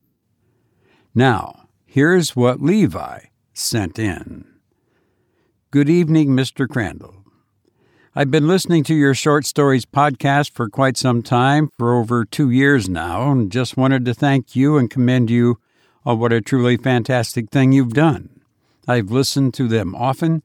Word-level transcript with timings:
Now, 1.12 1.66
here's 1.84 2.36
what 2.36 2.62
Levi 2.62 3.18
sent 3.52 3.98
in. 3.98 4.44
Good 5.72 5.90
evening, 5.90 6.28
Mr. 6.28 6.68
Crandall. 6.68 7.24
I've 8.14 8.30
been 8.30 8.46
listening 8.46 8.84
to 8.84 8.94
your 8.94 9.12
short 9.12 9.44
stories 9.44 9.84
podcast 9.84 10.52
for 10.52 10.68
quite 10.68 10.96
some 10.96 11.20
time, 11.20 11.70
for 11.76 11.96
over 11.96 12.24
two 12.24 12.48
years 12.50 12.88
now, 12.88 13.32
and 13.32 13.50
just 13.50 13.76
wanted 13.76 14.04
to 14.04 14.14
thank 14.14 14.54
you 14.54 14.78
and 14.78 14.88
commend 14.88 15.30
you 15.30 15.58
on 16.04 16.20
what 16.20 16.32
a 16.32 16.40
truly 16.40 16.76
fantastic 16.76 17.50
thing 17.50 17.72
you've 17.72 17.94
done. 17.94 18.40
I've 18.86 19.10
listened 19.10 19.52
to 19.54 19.66
them 19.66 19.96
often, 19.96 20.44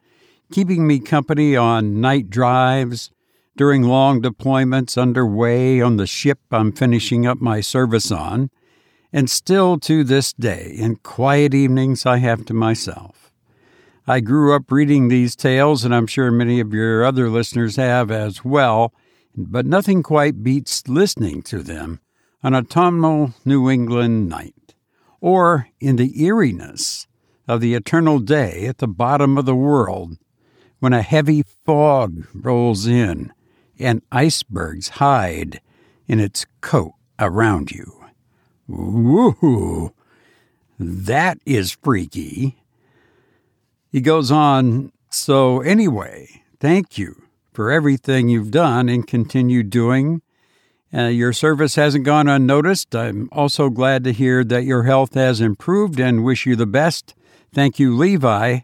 keeping 0.52 0.88
me 0.88 1.00
company 1.00 1.56
on 1.56 2.02
night 2.02 2.32
drives, 2.32 3.12
during 3.58 3.82
long 3.82 4.22
deployments 4.22 5.02
underway 5.02 5.82
on 5.82 5.98
the 5.98 6.06
ship 6.06 6.40
I'm 6.52 6.72
finishing 6.72 7.26
up 7.26 7.42
my 7.42 7.60
service 7.60 8.12
on, 8.12 8.52
and 9.12 9.30
still 9.30 9.80
to 9.80 10.04
this 10.04 10.32
day, 10.32 10.76
in 10.78 10.98
quiet 10.98 11.56
evenings 11.56 12.06
I 12.06 12.18
have 12.18 12.46
to 12.46 12.54
myself. 12.54 13.34
I 14.06 14.20
grew 14.20 14.56
up 14.56 14.72
reading 14.72 15.08
these 15.08 15.36
tales, 15.36 15.84
and 15.84 15.94
I'm 15.94 16.08
sure 16.08 16.32
many 16.32 16.60
of 16.60 16.72
your 16.72 17.04
other 17.04 17.30
listeners 17.30 17.78
have 17.78 18.12
as 18.12 18.46
well, 18.46 18.94
but 19.36 19.66
nothing 19.66 20.04
quite 20.04 20.44
beats 20.44 20.88
listening 20.88 21.42
to 21.44 21.64
them 21.64 22.00
on 22.44 22.54
autumnal 22.54 23.34
New 23.44 23.70
England 23.70 24.30
night, 24.30 24.76
or 25.20 25.68
in 25.82 25.96
the 25.96 26.24
eeriness 26.24 27.08
of 27.48 27.60
the 27.60 27.74
eternal 27.74 28.20
day 28.20 28.66
at 28.68 28.78
the 28.78 28.88
bottom 28.88 29.36
of 29.36 29.46
the 29.46 29.56
world 29.56 30.18
when 30.80 30.94
a 30.94 31.02
heavy 31.02 31.44
fog 31.66 32.28
rolls 32.36 32.86
in 32.86 33.34
and 33.80 34.02
icebergs 34.12 34.90
hide 34.90 35.62
in 36.08 36.20
its 36.20 36.46
coat 36.62 36.94
around 37.20 37.72
you. 37.72 38.04
Woohoo! 38.70 39.92
That 40.80 41.40
is 41.46 41.72
freaky. 41.72 42.58
He 43.92 44.02
goes 44.02 44.32
on, 44.32 44.92
so 45.10 45.62
anyway, 45.62 46.44
thank 46.60 46.98
you 46.98 47.24
for 47.54 47.72
everything 47.72 48.30
you've 48.30 48.52
done 48.52 48.90
and 48.90 49.08
continue 49.08 49.64
doing. 49.64 50.22
Uh, 50.94 51.08
your 51.08 51.34
service 51.34 51.76
hasn't 51.76 52.06
gone 52.06 52.28
unnoticed. 52.28 52.96
I'm 52.96 53.28
also 53.32 53.70
glad 53.70 54.04
to 54.04 54.14
hear 54.14 54.44
that 54.44 54.64
your 54.64 54.84
health 54.84 55.16
has 55.16 55.42
improved 55.42 56.00
and 56.00 56.24
wish 56.24 56.46
you 56.46 56.56
the 56.56 56.66
best. 56.66 57.16
Thank 57.54 57.80
you, 57.80 57.96
Levi. 57.96 58.60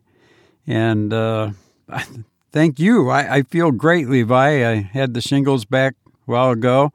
And 0.68 1.12
uh, 1.12 1.52
thank 2.54 2.80
you. 2.80 3.10
I, 3.10 3.38
I, 3.38 3.42
feel 3.42 3.72
great, 3.72 4.08
Levi. 4.08 4.70
I 4.70 4.76
had 4.76 5.14
the 5.14 5.22
shingles 5.22 5.66
back 5.66 5.96
a 6.06 6.12
while 6.26 6.52
ago, 6.52 6.92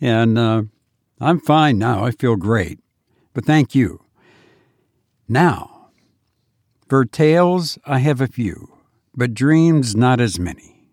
and 0.00 0.38
uh, 0.38 0.62
I'm 1.20 1.40
fine 1.40 1.78
now. 1.78 2.04
I 2.04 2.12
feel 2.12 2.36
great. 2.36 2.78
But 3.34 3.44
thank 3.44 3.74
you. 3.74 4.04
Now, 5.28 5.90
for 6.88 7.04
tales, 7.04 7.78
I 7.84 7.98
have 7.98 8.20
a 8.20 8.28
few, 8.28 8.78
but 9.14 9.34
dreams, 9.34 9.96
not 9.96 10.20
as 10.20 10.38
many. 10.38 10.86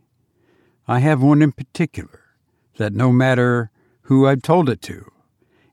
I 0.87 0.99
have 0.99 1.21
one 1.21 1.41
in 1.41 1.51
particular 1.51 2.21
that 2.77 2.93
no 2.93 3.11
matter 3.11 3.71
who 4.03 4.27
I've 4.27 4.41
told 4.41 4.69
it 4.69 4.81
to, 4.83 5.11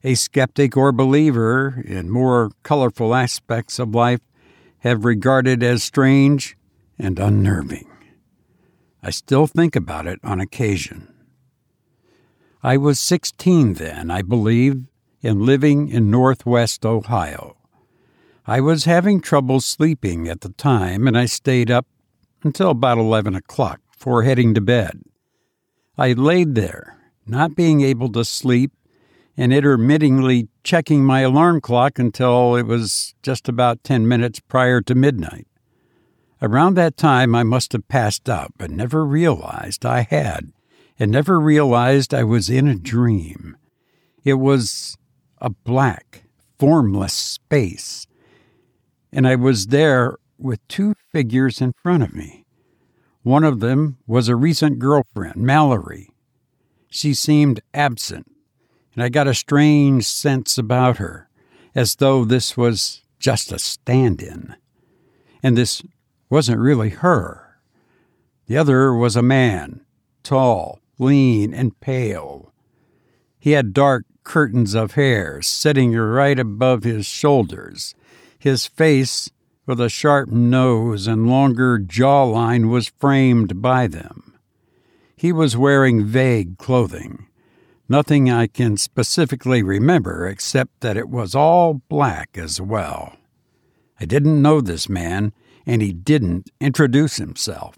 a 0.03 0.15
skeptic 0.15 0.75
or 0.75 0.91
believer 0.91 1.83
in 1.85 2.09
more 2.09 2.51
colorful 2.63 3.13
aspects 3.15 3.79
of 3.79 3.95
life 3.95 4.21
have 4.79 5.05
regarded 5.05 5.63
as 5.63 5.83
strange 5.83 6.57
and 6.97 7.19
unnerving. 7.19 7.92
I 9.05 9.09
still 9.09 9.47
think 9.47 9.75
about 9.75 10.07
it 10.07 10.19
on 10.23 10.39
occasion. 10.39 11.13
I 12.63 12.77
was 12.77 13.01
16 13.01 13.73
then, 13.73 14.09
I 14.09 14.21
believe, 14.21 14.87
and 15.21 15.41
living 15.41 15.89
in 15.89 16.09
northwest 16.09 16.85
Ohio. 16.85 17.57
I 18.47 18.61
was 18.61 18.85
having 18.85 19.19
trouble 19.19 19.59
sleeping 19.59 20.29
at 20.29 20.39
the 20.39 20.49
time, 20.49 21.05
and 21.05 21.17
I 21.17 21.25
stayed 21.25 21.69
up 21.69 21.85
until 22.43 22.69
about 22.69 22.97
11 22.97 23.35
o'clock 23.35 23.81
before 23.91 24.23
heading 24.23 24.53
to 24.53 24.61
bed. 24.61 25.01
I 25.97 26.13
laid 26.13 26.55
there, 26.55 26.97
not 27.25 27.57
being 27.57 27.81
able 27.81 28.09
to 28.13 28.23
sleep, 28.23 28.71
and 29.35 29.51
intermittently 29.51 30.47
checking 30.63 31.03
my 31.03 31.21
alarm 31.21 31.59
clock 31.59 31.99
until 31.99 32.55
it 32.55 32.65
was 32.65 33.15
just 33.21 33.49
about 33.49 33.83
10 33.83 34.07
minutes 34.07 34.39
prior 34.39 34.79
to 34.81 34.95
midnight. 34.95 35.47
Around 36.43 36.75
that 36.75 36.97
time, 36.97 37.33
I 37.33 37.43
must 37.43 37.71
have 37.71 37.87
passed 37.87 38.29
out, 38.29 38.51
but 38.57 38.69
never 38.69 39.05
realized 39.05 39.85
I 39.85 40.01
had 40.01 40.51
and 40.99 41.09
never 41.09 41.39
realized 41.39 42.13
I 42.13 42.25
was 42.25 42.49
in 42.49 42.67
a 42.67 42.75
dream. 42.75 43.57
It 44.25 44.33
was 44.33 44.97
a 45.39 45.49
black, 45.49 46.23
formless 46.59 47.13
space, 47.13 48.07
and 49.11 49.25
I 49.25 49.35
was 49.35 49.67
there 49.67 50.17
with 50.37 50.67
two 50.67 50.95
figures 51.13 51.61
in 51.61 51.73
front 51.81 52.03
of 52.03 52.13
me. 52.13 52.45
One 53.21 53.45
of 53.45 53.61
them 53.61 53.97
was 54.05 54.27
a 54.27 54.35
recent 54.35 54.79
girlfriend, 54.79 55.37
Mallory. 55.37 56.09
She 56.89 57.13
seemed 57.13 57.61
absent, 57.73 58.29
and 58.93 59.01
I 59.01 59.07
got 59.07 59.27
a 59.27 59.33
strange 59.33 60.05
sense 60.05 60.57
about 60.57 60.97
her, 60.97 61.29
as 61.73 61.95
though 61.95 62.25
this 62.25 62.57
was 62.57 63.01
just 63.17 63.51
a 63.51 63.59
stand 63.59 64.21
in. 64.21 64.55
And 65.41 65.57
this 65.57 65.81
wasn't 66.29 66.59
really 66.59 66.89
her. 66.89 67.59
The 68.47 68.57
other 68.57 68.93
was 68.93 69.15
a 69.15 69.21
man, 69.21 69.81
tall, 70.23 70.79
lean, 70.99 71.53
and 71.53 71.79
pale. 71.79 72.53
He 73.39 73.51
had 73.51 73.73
dark 73.73 74.05
curtains 74.23 74.73
of 74.73 74.93
hair 74.93 75.41
sitting 75.41 75.93
right 75.93 76.39
above 76.39 76.83
his 76.83 77.05
shoulders. 77.05 77.93
His 78.39 78.65
face, 78.65 79.29
with 79.65 79.79
a 79.79 79.89
sharp 79.89 80.29
nose 80.29 81.07
and 81.07 81.29
longer 81.29 81.79
jawline, 81.79 82.69
was 82.69 82.91
framed 82.99 83.61
by 83.61 83.87
them. 83.87 84.37
He 85.15 85.31
was 85.31 85.55
wearing 85.55 86.05
vague 86.05 86.57
clothing. 86.57 87.27
Nothing 87.87 88.29
I 88.29 88.47
can 88.47 88.77
specifically 88.77 89.61
remember 89.61 90.27
except 90.27 90.81
that 90.81 90.97
it 90.97 91.09
was 91.09 91.35
all 91.35 91.75
black 91.75 92.37
as 92.37 92.59
well. 92.59 93.15
I 93.99 94.05
didn't 94.05 94.41
know 94.41 94.61
this 94.61 94.89
man, 94.89 95.33
and 95.65 95.81
he 95.81 95.93
didn't 95.93 96.49
introduce 96.59 97.17
himself. 97.17 97.77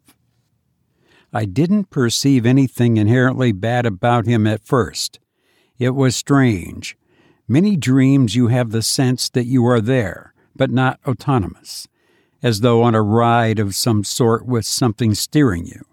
I 1.33 1.45
didn't 1.45 1.89
perceive 1.89 2.45
anything 2.45 2.97
inherently 2.97 3.51
bad 3.51 3.85
about 3.85 4.25
him 4.25 4.47
at 4.47 4.65
first. 4.65 5.19
It 5.77 5.91
was 5.91 6.15
strange. 6.15 6.97
Many 7.47 7.75
dreams 7.75 8.35
you 8.35 8.47
have 8.47 8.71
the 8.71 8.81
sense 8.81 9.29
that 9.29 9.45
you 9.45 9.65
are 9.67 9.81
there, 9.81 10.33
but 10.55 10.71
not 10.71 10.99
autonomous, 11.05 11.87
as 12.41 12.61
though 12.61 12.81
on 12.81 12.95
a 12.95 13.01
ride 13.01 13.59
of 13.59 13.75
some 13.75 14.03
sort 14.03 14.45
with 14.45 14.65
something 14.65 15.13
steering 15.13 15.65
you. 15.65 15.85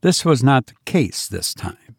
This 0.00 0.24
was 0.24 0.42
not 0.42 0.66
the 0.66 0.74
case 0.84 1.28
this 1.28 1.54
time, 1.54 1.96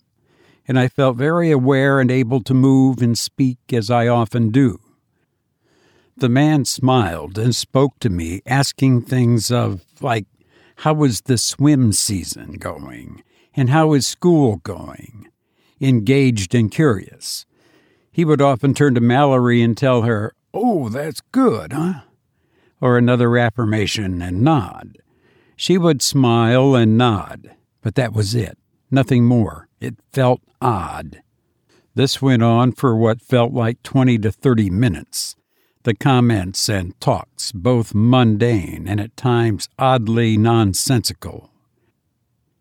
and 0.68 0.77
I 0.77 0.89
felt 0.89 1.15
very 1.15 1.51
aware 1.51 2.01
and 2.01 2.12
able 2.12 2.41
to 2.41 2.53
move 2.53 3.01
and 3.01 3.18
speak 3.18 3.59
as 3.71 3.89
I 3.89 4.07
often 4.09 4.50
do. 4.50 4.79
The 6.15 6.30
man 6.30 6.65
smiled 6.65 7.38
and 7.38 7.56
spoke 7.56 8.00
to 8.00 8.10
me, 8.10 8.42
asking 8.45 9.01
things 9.04 9.51
of, 9.51 9.83
like, 10.00 10.25
how 10.77 10.94
was 10.94 11.21
the 11.21 11.38
swim 11.38 11.92
season 11.92 12.54
going? 12.54 13.24
And 13.56 13.69
how 13.69 13.94
is 13.94 14.07
school 14.07 14.57
going? 14.57 15.27
Engaged 15.80 16.56
and 16.56 16.71
curious. 16.71 17.45
He 18.12 18.25
would 18.25 18.42
often 18.42 18.74
turn 18.74 18.95
to 18.95 19.01
Mallory 19.01 19.62
and 19.62 19.75
tell 19.75 20.04
her, 20.04 20.33
Oh, 20.54 20.89
that's 20.89 21.21
good, 21.31 21.74
huh? 21.74 22.01
Or 22.80 22.98
another 22.98 23.38
affirmation 23.38 24.21
and 24.21 24.42
nod. 24.42 24.98
She 25.56 25.77
would 25.77 26.01
smile 26.01 26.75
and 26.75 26.98
nod, 26.98 27.56
but 27.81 27.95
that 27.95 28.13
was 28.13 28.36
it. 28.36 28.57
Nothing 28.92 29.25
more. 29.25 29.68
It 29.80 29.95
felt 30.12 30.42
odd. 30.62 31.24
This 31.95 32.21
went 32.21 32.44
on 32.44 32.71
for 32.71 32.95
what 32.95 33.21
felt 33.21 33.54
like 33.54 33.81
20 33.83 34.19
to 34.19 34.31
30 34.31 34.69
minutes. 34.69 35.36
The 35.83 35.94
comments 35.94 36.69
and 36.69 37.00
talks, 37.01 37.51
both 37.51 37.94
mundane 37.94 38.88
and 38.88 39.01
at 39.01 39.18
times 39.18 39.68
oddly 39.77 40.38
nonsensical. 40.38 41.51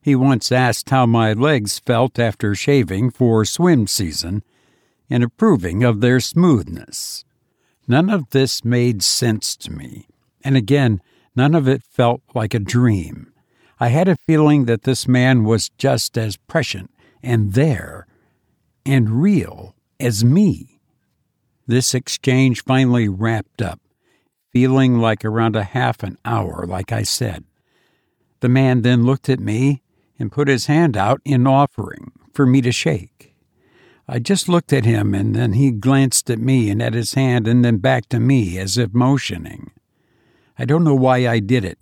He 0.03 0.17
once 0.17 0.51
asked 0.51 0.91
how 0.91 1.07
my 1.07 1.33
legs 1.33 1.79
felt 1.79 2.19
after 2.19 2.57
shaving 2.57 3.11
for 3.11 3.45
swim 3.45 3.87
season 3.87 4.43
and 5.09 5.23
approving 5.23 5.85
of 5.85 6.01
their 6.01 6.19
smoothness. 6.19 7.25
None 7.87 8.11
of 8.11 8.31
this 8.31 8.65
made 8.65 9.05
sense 9.05 9.55
to 9.57 9.71
me, 9.71 10.09
and 10.43 10.57
again, 10.57 11.01
none 11.37 11.55
of 11.55 11.69
it 11.69 11.85
felt 11.85 12.23
like 12.35 12.55
a 12.55 12.59
dream. 12.59 13.33
I 13.79 13.89
had 13.89 14.09
a 14.09 14.17
feeling 14.17 14.65
that 14.65 14.83
this 14.83 15.07
man 15.07 15.45
was 15.45 15.69
just 15.79 16.19
as 16.19 16.37
prescient 16.37 16.91
and 17.23 17.53
there 17.53 18.09
and 18.85 19.23
real 19.23 19.77
as 20.01 20.25
me. 20.25 20.72
This 21.73 21.95
exchange 21.95 22.65
finally 22.65 23.09
wrapped 23.09 23.63
up, 23.63 23.81
feeling 24.53 24.99
like 24.99 25.25
around 25.25 25.57
a 25.57 25.63
half 25.63 26.03
an 26.03 26.19
hour, 26.23 26.67
like 26.69 26.93
I 26.93 27.03
said. 27.03 27.45
The 28.41 28.51
man 28.51 28.83
then 28.83 29.07
looked 29.07 29.31
at 29.31 29.41
me 29.41 29.83
and 30.19 30.31
put 30.31 30.49
his 30.49 30.67
hand 30.67 30.99
out 30.99 31.23
in 31.25 31.47
offering 31.47 32.13
for 32.35 32.45
me 32.45 32.61
to 32.61 32.73
shake. 32.73 33.35
I 34.07 34.19
just 34.19 34.51
looked 34.51 34.71
at 34.75 34.85
him 34.85 35.15
and 35.15 35.35
then 35.35 35.55
he 35.55 35.71
glanced 35.71 36.29
at 36.29 36.39
me 36.39 36.69
and 36.69 36.83
at 36.83 36.93
his 36.93 37.15
hand 37.15 37.49
and 37.49 37.65
then 37.65 37.79
back 37.79 38.07
to 38.11 38.21
me 38.21 38.59
as 38.59 38.77
if 38.77 38.93
motioning. 38.93 39.71
I 40.59 40.67
don't 40.67 40.85
know 40.85 40.95
why 40.95 41.27
I 41.27 41.39
did 41.39 41.65
it, 41.65 41.79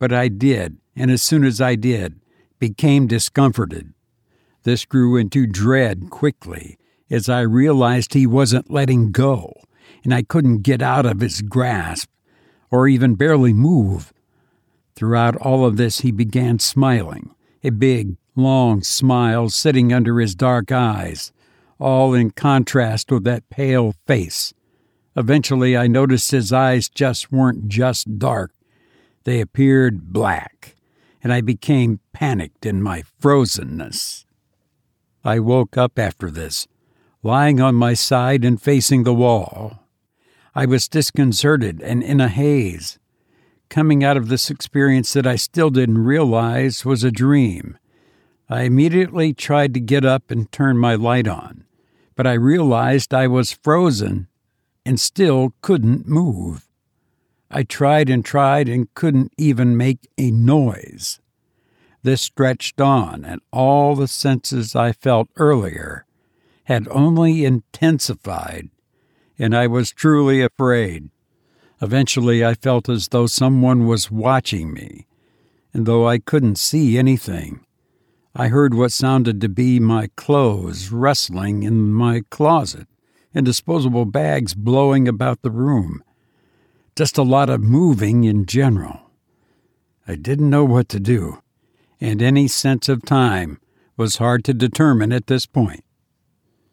but 0.00 0.12
I 0.12 0.26
did, 0.26 0.78
and 0.96 1.08
as 1.08 1.22
soon 1.22 1.44
as 1.44 1.60
I 1.60 1.76
did, 1.76 2.18
became 2.58 3.06
discomforted. 3.06 3.94
This 4.64 4.84
grew 4.84 5.16
into 5.16 5.46
dread 5.46 6.10
quickly 6.10 6.79
as 7.10 7.28
I 7.28 7.40
realized 7.40 8.14
he 8.14 8.26
wasn't 8.26 8.70
letting 8.70 9.10
go, 9.10 9.52
and 10.04 10.14
I 10.14 10.22
couldn't 10.22 10.62
get 10.62 10.80
out 10.80 11.06
of 11.06 11.20
his 11.20 11.42
grasp 11.42 12.08
or 12.70 12.86
even 12.86 13.14
barely 13.14 13.52
move. 13.52 14.12
Throughout 14.94 15.36
all 15.36 15.64
of 15.64 15.76
this, 15.76 16.00
he 16.00 16.12
began 16.12 16.58
smiling, 16.58 17.34
a 17.64 17.70
big, 17.70 18.16
long 18.36 18.82
smile 18.82 19.48
sitting 19.48 19.92
under 19.92 20.20
his 20.20 20.34
dark 20.34 20.70
eyes, 20.70 21.32
all 21.78 22.14
in 22.14 22.30
contrast 22.30 23.10
with 23.10 23.24
that 23.24 23.48
pale 23.50 23.94
face. 24.06 24.52
Eventually, 25.16 25.76
I 25.76 25.86
noticed 25.88 26.30
his 26.30 26.52
eyes 26.52 26.88
just 26.88 27.32
weren't 27.32 27.68
just 27.68 28.18
dark, 28.18 28.52
they 29.24 29.40
appeared 29.40 30.12
black, 30.12 30.76
and 31.22 31.32
I 31.32 31.40
became 31.40 32.00
panicked 32.12 32.64
in 32.64 32.82
my 32.82 33.02
frozenness. 33.20 34.24
I 35.24 35.38
woke 35.40 35.76
up 35.76 35.98
after 35.98 36.30
this, 36.30 36.66
lying 37.22 37.60
on 37.60 37.74
my 37.74 37.94
side 37.94 38.44
and 38.44 38.60
facing 38.60 39.04
the 39.04 39.14
wall. 39.14 39.80
I 40.54 40.66
was 40.66 40.88
disconcerted 40.88 41.80
and 41.82 42.02
in 42.02 42.20
a 42.20 42.28
haze, 42.28 42.98
coming 43.68 44.02
out 44.02 44.16
of 44.16 44.28
this 44.28 44.50
experience 44.50 45.12
that 45.12 45.26
I 45.26 45.36
still 45.36 45.70
didn't 45.70 46.04
realize 46.04 46.84
was 46.84 47.04
a 47.04 47.10
dream. 47.10 47.78
I 48.48 48.62
immediately 48.62 49.32
tried 49.32 49.74
to 49.74 49.80
get 49.80 50.04
up 50.04 50.30
and 50.30 50.50
turn 50.50 50.78
my 50.78 50.94
light 50.94 51.28
on, 51.28 51.64
but 52.16 52.26
I 52.26 52.32
realized 52.32 53.14
I 53.14 53.26
was 53.26 53.52
frozen 53.52 54.26
and 54.84 54.98
still 54.98 55.54
couldn't 55.60 56.08
move. 56.08 56.66
I 57.50 57.64
tried 57.64 58.08
and 58.08 58.24
tried 58.24 58.68
and 58.68 58.92
couldn't 58.94 59.32
even 59.36 59.76
make 59.76 60.08
a 60.16 60.30
noise. 60.30 61.20
This 62.02 62.22
stretched 62.22 62.80
on, 62.80 63.24
and 63.26 63.42
all 63.52 63.94
the 63.94 64.08
senses 64.08 64.74
I 64.74 64.92
felt 64.92 65.28
earlier 65.36 66.06
had 66.70 66.86
only 66.92 67.44
intensified, 67.44 68.68
and 69.36 69.56
I 69.56 69.66
was 69.66 69.90
truly 69.90 70.40
afraid. 70.40 71.10
Eventually, 71.82 72.44
I 72.44 72.54
felt 72.54 72.88
as 72.88 73.08
though 73.08 73.26
someone 73.26 73.88
was 73.88 74.12
watching 74.12 74.72
me, 74.72 75.08
and 75.74 75.84
though 75.84 76.06
I 76.06 76.18
couldn't 76.18 76.58
see 76.58 76.96
anything, 76.96 77.66
I 78.36 78.46
heard 78.46 78.74
what 78.74 78.92
sounded 78.92 79.40
to 79.40 79.48
be 79.48 79.80
my 79.80 80.10
clothes 80.14 80.92
rustling 80.92 81.64
in 81.64 81.92
my 81.92 82.22
closet 82.30 82.86
and 83.34 83.44
disposable 83.44 84.04
bags 84.04 84.54
blowing 84.54 85.08
about 85.08 85.42
the 85.42 85.50
room. 85.50 86.04
Just 86.94 87.18
a 87.18 87.24
lot 87.24 87.50
of 87.50 87.60
moving 87.60 88.22
in 88.22 88.46
general. 88.46 89.10
I 90.06 90.14
didn't 90.14 90.50
know 90.50 90.64
what 90.64 90.88
to 90.90 91.00
do 91.00 91.42
and 92.00 92.22
any 92.22 92.46
sense 92.46 92.88
of 92.88 93.04
time 93.04 93.60
was 93.96 94.18
hard 94.18 94.44
to 94.44 94.54
determine 94.54 95.12
at 95.12 95.26
this 95.26 95.46
point. 95.46 95.82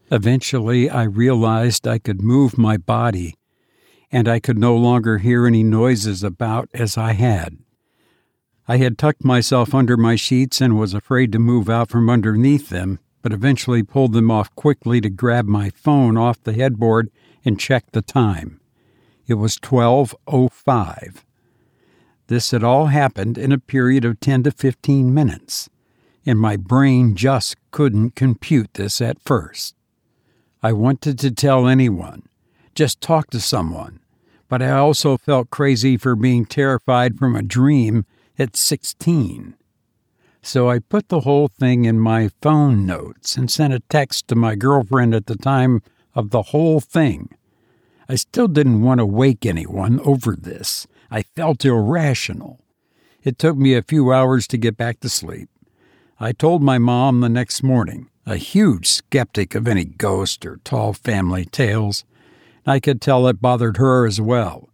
Eventually, 0.09 0.89
I 0.89 1.03
realized 1.03 1.87
I 1.87 1.99
could 1.99 2.21
move 2.21 2.57
my 2.57 2.77
body, 2.77 3.35
and 4.11 4.27
I 4.27 4.39
could 4.39 4.57
no 4.57 4.75
longer 4.75 5.17
hear 5.17 5.45
any 5.45 5.63
noises 5.63 6.23
about 6.23 6.69
as 6.73 6.97
I 6.97 7.13
had. 7.13 7.57
I 8.69 8.77
had 8.77 8.97
tucked 8.97 9.23
myself 9.23 9.73
under 9.73 9.97
my 9.97 10.15
sheets 10.15 10.61
and 10.61 10.77
was 10.77 10.93
afraid 10.93 11.31
to 11.33 11.39
move 11.39 11.69
out 11.69 11.89
from 11.89 12.09
underneath 12.09 12.69
them, 12.69 12.99
but 13.21 13.33
eventually 13.33 13.83
pulled 13.83 14.13
them 14.13 14.31
off 14.31 14.53
quickly 14.55 15.01
to 15.01 15.09
grab 15.09 15.45
my 15.45 15.69
phone 15.69 16.17
off 16.17 16.43
the 16.43 16.53
headboard 16.53 17.09
and 17.43 17.59
check 17.59 17.91
the 17.91 18.01
time. 18.01 18.61
It 19.25 19.35
was 19.35 19.57
12:05. 19.57 21.25
This 22.27 22.51
had 22.51 22.63
all 22.63 22.87
happened 22.87 23.37
in 23.37 23.51
a 23.51 23.57
period 23.57 24.03
of 24.03 24.19
10 24.19 24.43
to 24.43 24.51
15 24.51 25.13
minutes, 25.13 25.69
and 26.25 26.39
my 26.39 26.57
brain 26.57 27.15
just 27.15 27.55
couldn't 27.71 28.15
compute 28.15 28.73
this 28.73 28.99
at 29.01 29.21
first. 29.21 29.76
I 30.67 30.73
wanted 30.73 31.17
to 31.19 31.31
tell 31.31 31.65
anyone, 31.65 32.23
just 32.75 32.99
talk 32.99 33.29
to 33.29 33.39
someone, 33.39 34.01
but 34.49 34.61
I 34.61 34.71
also 34.71 35.15
felt 35.15 35.49
crazy 35.49 35.95
for 35.95 36.13
being 36.13 36.45
terrified 36.45 37.17
from 37.17 37.37
a 37.37 37.41
dream 37.41 38.05
at 38.37 38.57
16. 38.57 39.55
So 40.41 40.69
I 40.69 40.79
put 40.79 41.07
the 41.07 41.21
whole 41.21 41.47
thing 41.47 41.85
in 41.85 42.01
my 42.01 42.31
phone 42.41 42.85
notes 42.85 43.37
and 43.37 43.49
sent 43.49 43.75
a 43.75 43.79
text 43.87 44.27
to 44.27 44.35
my 44.35 44.55
girlfriend 44.55 45.15
at 45.15 45.27
the 45.27 45.37
time 45.37 45.81
of 46.13 46.31
the 46.31 46.41
whole 46.51 46.81
thing. 46.81 47.29
I 48.09 48.15
still 48.15 48.49
didn't 48.49 48.81
want 48.81 48.97
to 48.97 49.05
wake 49.05 49.45
anyone 49.45 50.01
over 50.01 50.35
this, 50.35 50.85
I 51.09 51.23
felt 51.23 51.63
irrational. 51.63 52.59
It 53.23 53.39
took 53.39 53.55
me 53.55 53.73
a 53.73 53.81
few 53.81 54.11
hours 54.11 54.47
to 54.47 54.57
get 54.57 54.75
back 54.75 54.99
to 54.99 55.07
sleep. 55.07 55.47
I 56.19 56.33
told 56.33 56.61
my 56.61 56.77
mom 56.77 57.21
the 57.21 57.29
next 57.29 57.63
morning, 57.63 58.09
a 58.27 58.35
huge 58.35 58.87
skeptic 58.87 59.55
of 59.55 59.67
any 59.67 59.85
ghost 59.85 60.45
or 60.45 60.57
tall 60.63 60.93
family 60.93 61.45
tales. 61.45 62.05
and 62.63 62.73
I 62.73 62.79
could 62.79 63.01
tell 63.01 63.27
it 63.27 63.41
bothered 63.41 63.77
her 63.77 64.05
as 64.05 64.21
well. 64.21 64.69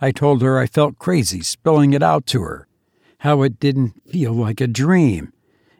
I 0.00 0.10
told 0.10 0.42
her 0.42 0.58
I 0.58 0.66
felt 0.66 0.98
crazy 0.98 1.42
spilling 1.42 1.92
it 1.92 2.02
out 2.02 2.26
to 2.26 2.42
her, 2.42 2.66
how 3.18 3.42
it 3.42 3.60
didn't 3.60 4.02
feel 4.10 4.32
like 4.32 4.60
a 4.60 4.66
dream, 4.66 5.32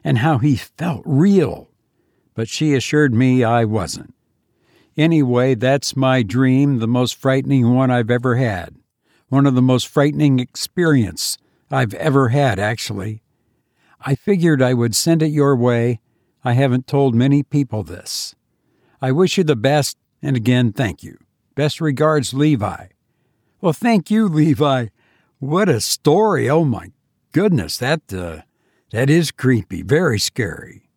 and 0.03 0.19
how 0.19 0.37
he 0.37 0.55
felt 0.55 1.01
real. 1.05 1.69
But 2.35 2.47
she 2.47 2.75
assured 2.75 3.13
me 3.13 3.43
I 3.43 3.65
wasn't. 3.65 4.13
Anyway, 4.95 5.55
that's 5.55 5.95
my 5.97 6.23
dream, 6.23 6.79
the 6.79 6.87
most 6.87 7.15
frightening 7.15 7.73
one 7.73 7.91
I've 7.91 8.11
ever 8.11 8.35
had 8.35 8.75
one 9.31 9.45
of 9.45 9.55
the 9.55 9.61
most 9.61 9.87
frightening 9.87 10.39
experience 10.39 11.37
I've 11.71 11.93
ever 11.93 12.29
had, 12.29 12.59
actually. 12.59 13.23
I 14.01 14.13
figured 14.13 14.61
I 14.61 14.73
would 14.73 14.93
send 14.93 15.23
it 15.23 15.27
your 15.27 15.55
way. 15.55 16.01
I 16.43 16.53
haven't 16.53 16.87
told 16.87 17.15
many 17.15 17.43
people 17.43 17.83
this. 17.83 18.35
I 19.01 19.11
wish 19.11 19.37
you 19.37 19.43
the 19.43 19.55
best, 19.55 19.97
and 20.21 20.35
again, 20.35 20.73
thank 20.73 21.03
you. 21.03 21.17
Best 21.55 21.81
regards, 21.81 22.33
Levi. 22.33 22.87
Well, 23.59 23.73
thank 23.73 24.09
you, 24.09 24.27
Levi. 24.27 24.87
What 25.39 25.69
a 25.69 25.81
story. 25.81 26.49
Oh 26.49 26.65
my 26.65 26.91
goodness, 27.31 27.77
that 27.77 28.13
uh, 28.13 28.41
that 28.91 29.09
is 29.09 29.31
creepy, 29.31 29.81
very 29.81 30.19
scary. 30.19 30.89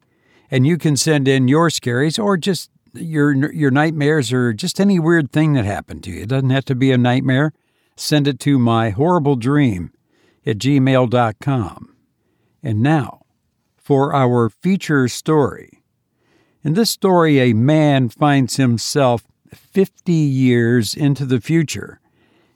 And 0.51 0.67
you 0.67 0.79
can 0.79 0.97
send 0.97 1.29
in 1.29 1.49
your 1.49 1.69
scaries 1.69 2.23
or 2.23 2.37
just 2.37 2.71
your 2.93 3.53
your 3.53 3.71
nightmares 3.71 4.33
or 4.33 4.53
just 4.53 4.81
any 4.81 4.99
weird 4.99 5.33
thing 5.33 5.55
that 5.55 5.65
happened 5.65 6.05
to 6.05 6.11
you. 6.11 6.23
It 6.23 6.29
doesn't 6.29 6.51
have 6.51 6.65
to 6.67 6.75
be 6.75 6.93
a 6.93 6.99
nightmare 6.99 7.53
send 7.97 8.27
it 8.27 8.41
to 8.41 8.59
my 8.59 8.91
horrible 8.91 9.37
dream 9.37 9.93
at 10.47 10.59
gmail.com. 10.59 11.97
And 12.63 12.83
now 12.83 13.24
for 13.85 14.15
our 14.15 14.49
feature 14.49 15.07
story. 15.09 15.83
In 16.65 16.73
this 16.73 16.91
story, 16.91 17.39
a 17.39 17.53
man 17.53 18.09
finds 18.09 18.57
himself 18.57 19.25
50 19.53 20.13
years 20.13 20.95
into 20.95 21.27
the 21.27 21.41
future 21.41 22.01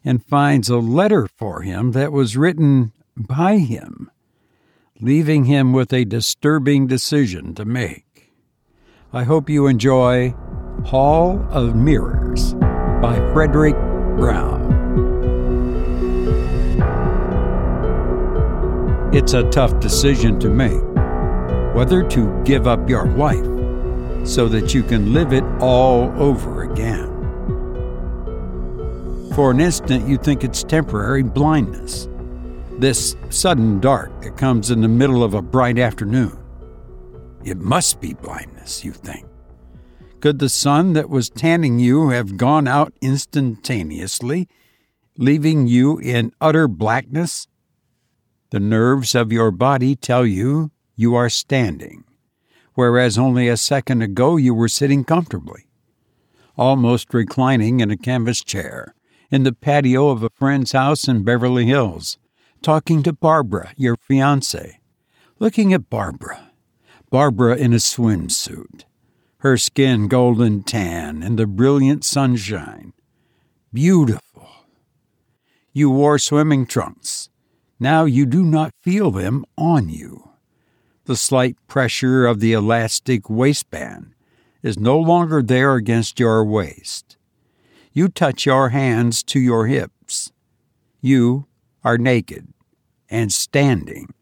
and 0.02 0.24
finds 0.24 0.70
a 0.70 0.78
letter 0.78 1.28
for 1.28 1.60
him 1.60 1.92
that 1.92 2.12
was 2.12 2.38
written 2.38 2.92
by 3.14 3.58
him, 3.58 4.10
leaving 5.00 5.44
him 5.44 5.74
with 5.74 5.92
a 5.92 6.06
disturbing 6.06 6.86
decision 6.86 7.54
to 7.56 7.66
make. 7.66 8.32
I 9.12 9.24
hope 9.24 9.50
you 9.50 9.66
enjoy 9.66 10.34
Hall 10.86 11.46
of 11.50 11.76
Mirrors 11.76 12.54
by 12.54 13.18
Fredric 13.34 13.76
Brown. 14.16 14.66
It's 19.12 19.34
a 19.34 19.48
tough 19.50 19.78
decision 19.80 20.38
to 20.40 20.48
make 20.48 20.87
whether 21.78 22.02
to 22.02 22.42
give 22.42 22.66
up 22.66 22.90
your 22.90 23.06
life 23.12 24.26
so 24.26 24.48
that 24.48 24.74
you 24.74 24.82
can 24.82 25.12
live 25.12 25.32
it 25.32 25.44
all 25.60 26.10
over 26.20 26.64
again. 26.64 27.06
For 29.32 29.52
an 29.52 29.60
instant, 29.60 30.08
you 30.08 30.16
think 30.16 30.42
it's 30.42 30.64
temporary 30.64 31.22
blindness, 31.22 32.08
this 32.80 33.14
sudden 33.30 33.78
dark 33.78 34.22
that 34.22 34.36
comes 34.36 34.72
in 34.72 34.80
the 34.80 34.88
middle 34.88 35.22
of 35.22 35.34
a 35.34 35.40
bright 35.40 35.78
afternoon. 35.78 36.36
It 37.44 37.58
must 37.58 38.00
be 38.00 38.12
blindness, 38.12 38.84
you 38.84 38.90
think. 38.90 39.28
Could 40.18 40.40
the 40.40 40.48
sun 40.48 40.94
that 40.94 41.08
was 41.08 41.30
tanning 41.30 41.78
you 41.78 42.08
have 42.08 42.36
gone 42.36 42.66
out 42.66 42.92
instantaneously, 43.00 44.48
leaving 45.16 45.68
you 45.68 45.98
in 45.98 46.32
utter 46.40 46.66
blackness? 46.66 47.46
The 48.50 48.58
nerves 48.58 49.14
of 49.14 49.30
your 49.30 49.52
body 49.52 49.94
tell 49.94 50.26
you 50.26 50.72
you 50.98 51.14
are 51.14 51.30
standing, 51.30 52.02
whereas 52.74 53.16
only 53.16 53.46
a 53.46 53.56
second 53.56 54.02
ago 54.02 54.36
you 54.36 54.52
were 54.52 54.68
sitting 54.68 55.04
comfortably, 55.04 55.68
almost 56.56 57.14
reclining 57.14 57.78
in 57.78 57.88
a 57.88 57.96
canvas 57.96 58.42
chair 58.42 58.96
in 59.30 59.44
the 59.44 59.52
patio 59.52 60.08
of 60.08 60.24
a 60.24 60.30
friend's 60.30 60.72
house 60.72 61.06
in 61.06 61.22
Beverly 61.22 61.66
Hills, 61.66 62.18
talking 62.62 63.04
to 63.04 63.12
Barbara, 63.12 63.72
your 63.76 63.96
fiance, 63.96 64.80
looking 65.38 65.72
at 65.72 65.88
Barbara, 65.88 66.50
Barbara 67.10 67.56
in 67.56 67.72
a 67.72 67.76
swimsuit, 67.76 68.82
her 69.38 69.56
skin 69.56 70.08
golden 70.08 70.64
tan 70.64 71.22
in 71.22 71.36
the 71.36 71.46
brilliant 71.46 72.04
sunshine. 72.04 72.92
Beautiful. 73.72 74.48
You 75.72 75.90
wore 75.90 76.18
swimming 76.18 76.66
trunks. 76.66 77.30
Now 77.78 78.04
you 78.04 78.26
do 78.26 78.42
not 78.42 78.74
feel 78.80 79.12
them 79.12 79.44
on 79.56 79.90
you. 79.90 80.27
The 81.08 81.16
slight 81.16 81.56
pressure 81.68 82.26
of 82.26 82.38
the 82.38 82.52
elastic 82.52 83.30
waistband 83.30 84.12
is 84.62 84.78
no 84.78 84.98
longer 84.98 85.40
there 85.40 85.74
against 85.74 86.20
your 86.20 86.44
waist. 86.44 87.16
You 87.94 88.08
touch 88.08 88.44
your 88.44 88.68
hands 88.68 89.22
to 89.22 89.40
your 89.40 89.68
hips. 89.68 90.32
You 91.00 91.46
are 91.82 91.96
naked 91.96 92.48
and 93.08 93.32
standing. 93.32 94.12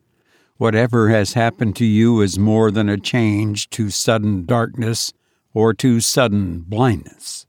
Whatever 0.59 1.09
has 1.09 1.33
happened 1.33 1.75
to 1.75 1.85
you 1.85 2.21
is 2.21 2.39
more 2.39 2.71
than 2.71 2.89
a 2.89 2.97
change 2.97 3.69
to 3.71 3.91
sudden 3.91 4.47
darkness 4.47 5.13
or 5.53 5.75
to 5.75 6.01
sudden 6.01 6.61
blindness. 6.61 7.47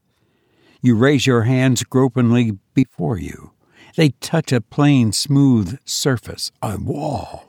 You 0.82 0.96
raise 0.96 1.28
your 1.28 1.42
hands 1.42 1.84
gropingly 1.84 2.58
before 2.74 3.18
you. 3.18 3.52
They 3.94 4.08
touch 4.20 4.50
a 4.50 4.60
plain, 4.60 5.12
smooth 5.12 5.78
surface, 5.84 6.50
a 6.60 6.76
wall. 6.76 7.47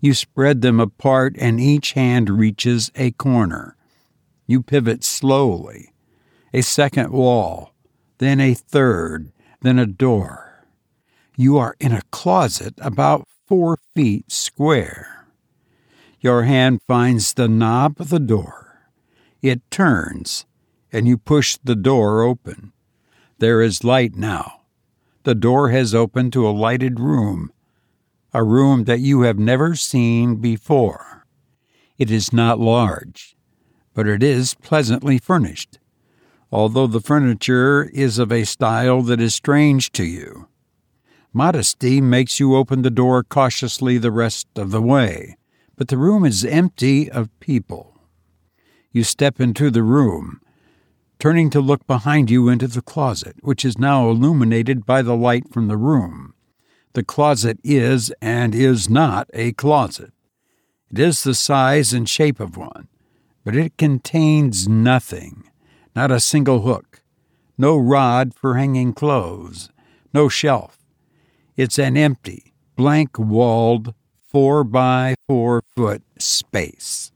You 0.00 0.14
spread 0.14 0.62
them 0.62 0.80
apart, 0.80 1.36
and 1.38 1.60
each 1.60 1.92
hand 1.92 2.30
reaches 2.30 2.90
a 2.94 3.10
corner. 3.12 3.76
You 4.46 4.62
pivot 4.62 5.04
slowly. 5.04 5.92
A 6.52 6.62
second 6.62 7.12
wall, 7.12 7.74
then 8.18 8.40
a 8.40 8.54
third, 8.54 9.30
then 9.60 9.78
a 9.78 9.86
door. 9.86 10.66
You 11.36 11.58
are 11.58 11.76
in 11.78 11.92
a 11.92 12.02
closet 12.10 12.74
about 12.78 13.28
four 13.46 13.78
feet 13.94 14.32
square. 14.32 15.26
Your 16.20 16.42
hand 16.42 16.80
finds 16.86 17.34
the 17.34 17.48
knob 17.48 18.00
of 18.00 18.08
the 18.08 18.18
door. 18.18 18.80
It 19.42 19.62
turns, 19.70 20.46
and 20.92 21.06
you 21.06 21.16
push 21.18 21.56
the 21.62 21.76
door 21.76 22.22
open. 22.22 22.72
There 23.38 23.62
is 23.62 23.84
light 23.84 24.16
now. 24.16 24.62
The 25.22 25.34
door 25.34 25.70
has 25.70 25.94
opened 25.94 26.32
to 26.32 26.48
a 26.48 26.50
lighted 26.50 26.98
room 26.98 27.52
a 28.32 28.44
room 28.44 28.84
that 28.84 29.00
you 29.00 29.22
have 29.22 29.38
never 29.38 29.74
seen 29.74 30.36
before. 30.36 31.26
It 31.98 32.10
is 32.10 32.32
not 32.32 32.60
large, 32.60 33.36
but 33.92 34.06
it 34.06 34.22
is 34.22 34.54
pleasantly 34.54 35.18
furnished, 35.18 35.78
although 36.52 36.86
the 36.86 37.00
furniture 37.00 37.90
is 37.92 38.18
of 38.18 38.30
a 38.30 38.44
style 38.44 39.02
that 39.02 39.20
is 39.20 39.34
strange 39.34 39.90
to 39.92 40.04
you. 40.04 40.48
Modesty 41.32 42.00
makes 42.00 42.38
you 42.38 42.56
open 42.56 42.82
the 42.82 42.90
door 42.90 43.24
cautiously 43.24 43.98
the 43.98 44.12
rest 44.12 44.46
of 44.56 44.70
the 44.70 44.82
way, 44.82 45.36
but 45.76 45.88
the 45.88 45.98
room 45.98 46.24
is 46.24 46.44
empty 46.44 47.10
of 47.10 47.28
people. 47.40 48.00
You 48.92 49.04
step 49.04 49.40
into 49.40 49.70
the 49.70 49.82
room, 49.82 50.40
turning 51.18 51.50
to 51.50 51.60
look 51.60 51.86
behind 51.86 52.30
you 52.30 52.48
into 52.48 52.66
the 52.66 52.82
closet, 52.82 53.36
which 53.40 53.64
is 53.64 53.78
now 53.78 54.08
illuminated 54.08 54.86
by 54.86 55.02
the 55.02 55.16
light 55.16 55.52
from 55.52 55.68
the 55.68 55.76
room 55.76 56.34
the 56.92 57.04
closet 57.04 57.58
is 57.62 58.12
and 58.20 58.54
is 58.54 58.88
not 58.88 59.28
a 59.32 59.52
closet. 59.52 60.12
It 60.90 60.98
is 60.98 61.22
the 61.22 61.34
size 61.34 61.92
and 61.92 62.08
shape 62.08 62.40
of 62.40 62.56
one, 62.56 62.88
but 63.44 63.54
it 63.54 63.76
contains 63.76 64.68
nothing, 64.68 65.44
not 65.94 66.10
a 66.10 66.18
single 66.18 66.62
hook, 66.62 67.02
no 67.56 67.76
rod 67.76 68.34
for 68.34 68.54
hanging 68.54 68.92
clothes, 68.92 69.70
no 70.12 70.28
shelf. 70.28 70.78
It's 71.56 71.78
an 71.78 71.96
empty, 71.96 72.54
blank 72.76 73.18
walled, 73.18 73.94
four 74.24 74.64
by 74.64 75.14
four 75.28 75.62
foot 75.76 76.02
space. 76.18 77.12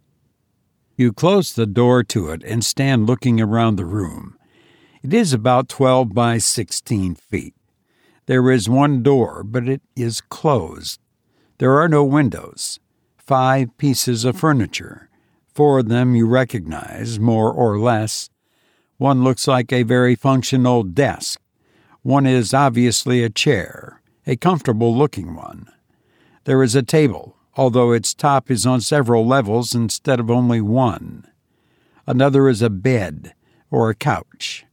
You 0.96 1.12
close 1.12 1.52
the 1.52 1.66
door 1.66 2.04
to 2.04 2.30
it 2.30 2.44
and 2.44 2.64
stand 2.64 3.06
looking 3.06 3.40
around 3.40 3.76
the 3.76 3.84
room. 3.84 4.36
It 5.02 5.12
is 5.12 5.32
about 5.32 5.68
12 5.68 6.14
by 6.14 6.38
16 6.38 7.16
feet. 7.16 7.54
There 8.26 8.50
is 8.50 8.68
one 8.68 9.02
door, 9.02 9.42
but 9.44 9.68
it 9.68 9.82
is 9.94 10.22
closed. 10.22 10.98
There 11.58 11.78
are 11.78 11.88
no 11.88 12.04
windows. 12.04 12.80
Five 13.18 13.76
pieces 13.76 14.24
of 14.24 14.38
furniture. 14.38 15.10
Four 15.54 15.80
of 15.80 15.88
them 15.88 16.14
you 16.14 16.26
recognize, 16.26 17.20
more 17.20 17.52
or 17.52 17.78
less. 17.78 18.30
One 18.96 19.22
looks 19.22 19.46
like 19.46 19.72
a 19.72 19.82
very 19.82 20.14
functional 20.14 20.82
desk. 20.82 21.40
One 22.02 22.26
is 22.26 22.54
obviously 22.54 23.22
a 23.22 23.30
chair, 23.30 24.02
a 24.26 24.36
comfortable 24.36 24.96
looking 24.96 25.34
one. 25.34 25.68
There 26.44 26.62
is 26.62 26.74
a 26.74 26.82
table, 26.82 27.36
although 27.56 27.92
its 27.92 28.14
top 28.14 28.50
is 28.50 28.66
on 28.66 28.80
several 28.80 29.26
levels 29.26 29.74
instead 29.74 30.18
of 30.18 30.30
only 30.30 30.60
one. 30.60 31.26
Another 32.06 32.48
is 32.48 32.62
a 32.62 32.70
bed 32.70 33.34
or 33.70 33.90
a 33.90 33.94
couch. 33.94 34.63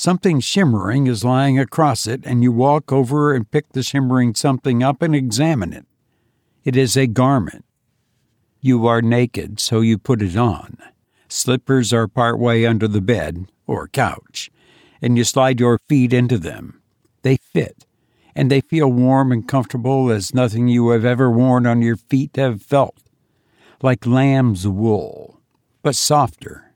Something 0.00 0.38
shimmering 0.38 1.08
is 1.08 1.24
lying 1.24 1.58
across 1.58 2.06
it, 2.06 2.24
and 2.24 2.40
you 2.40 2.52
walk 2.52 2.92
over 2.92 3.34
and 3.34 3.50
pick 3.50 3.72
the 3.72 3.82
shimmering 3.82 4.32
something 4.32 4.80
up 4.80 5.02
and 5.02 5.12
examine 5.12 5.72
it. 5.72 5.86
It 6.62 6.76
is 6.76 6.96
a 6.96 7.08
garment. 7.08 7.64
You 8.60 8.86
are 8.86 9.02
naked, 9.02 9.58
so 9.58 9.80
you 9.80 9.98
put 9.98 10.22
it 10.22 10.36
on. 10.36 10.78
Slippers 11.26 11.92
are 11.92 12.06
part 12.06 12.38
way 12.38 12.64
under 12.64 12.86
the 12.86 13.00
bed, 13.00 13.50
or 13.66 13.88
couch, 13.88 14.52
and 15.02 15.18
you 15.18 15.24
slide 15.24 15.58
your 15.58 15.80
feet 15.88 16.12
into 16.12 16.38
them. 16.38 16.80
They 17.22 17.36
fit, 17.36 17.84
and 18.36 18.52
they 18.52 18.60
feel 18.60 18.92
warm 18.92 19.32
and 19.32 19.48
comfortable 19.48 20.12
as 20.12 20.32
nothing 20.32 20.68
you 20.68 20.90
have 20.90 21.04
ever 21.04 21.28
worn 21.28 21.66
on 21.66 21.82
your 21.82 21.96
feet 21.96 22.36
have 22.36 22.62
felt. 22.62 23.02
Like 23.82 24.06
lamb's 24.06 24.64
wool, 24.64 25.40
but 25.82 25.96
softer. 25.96 26.72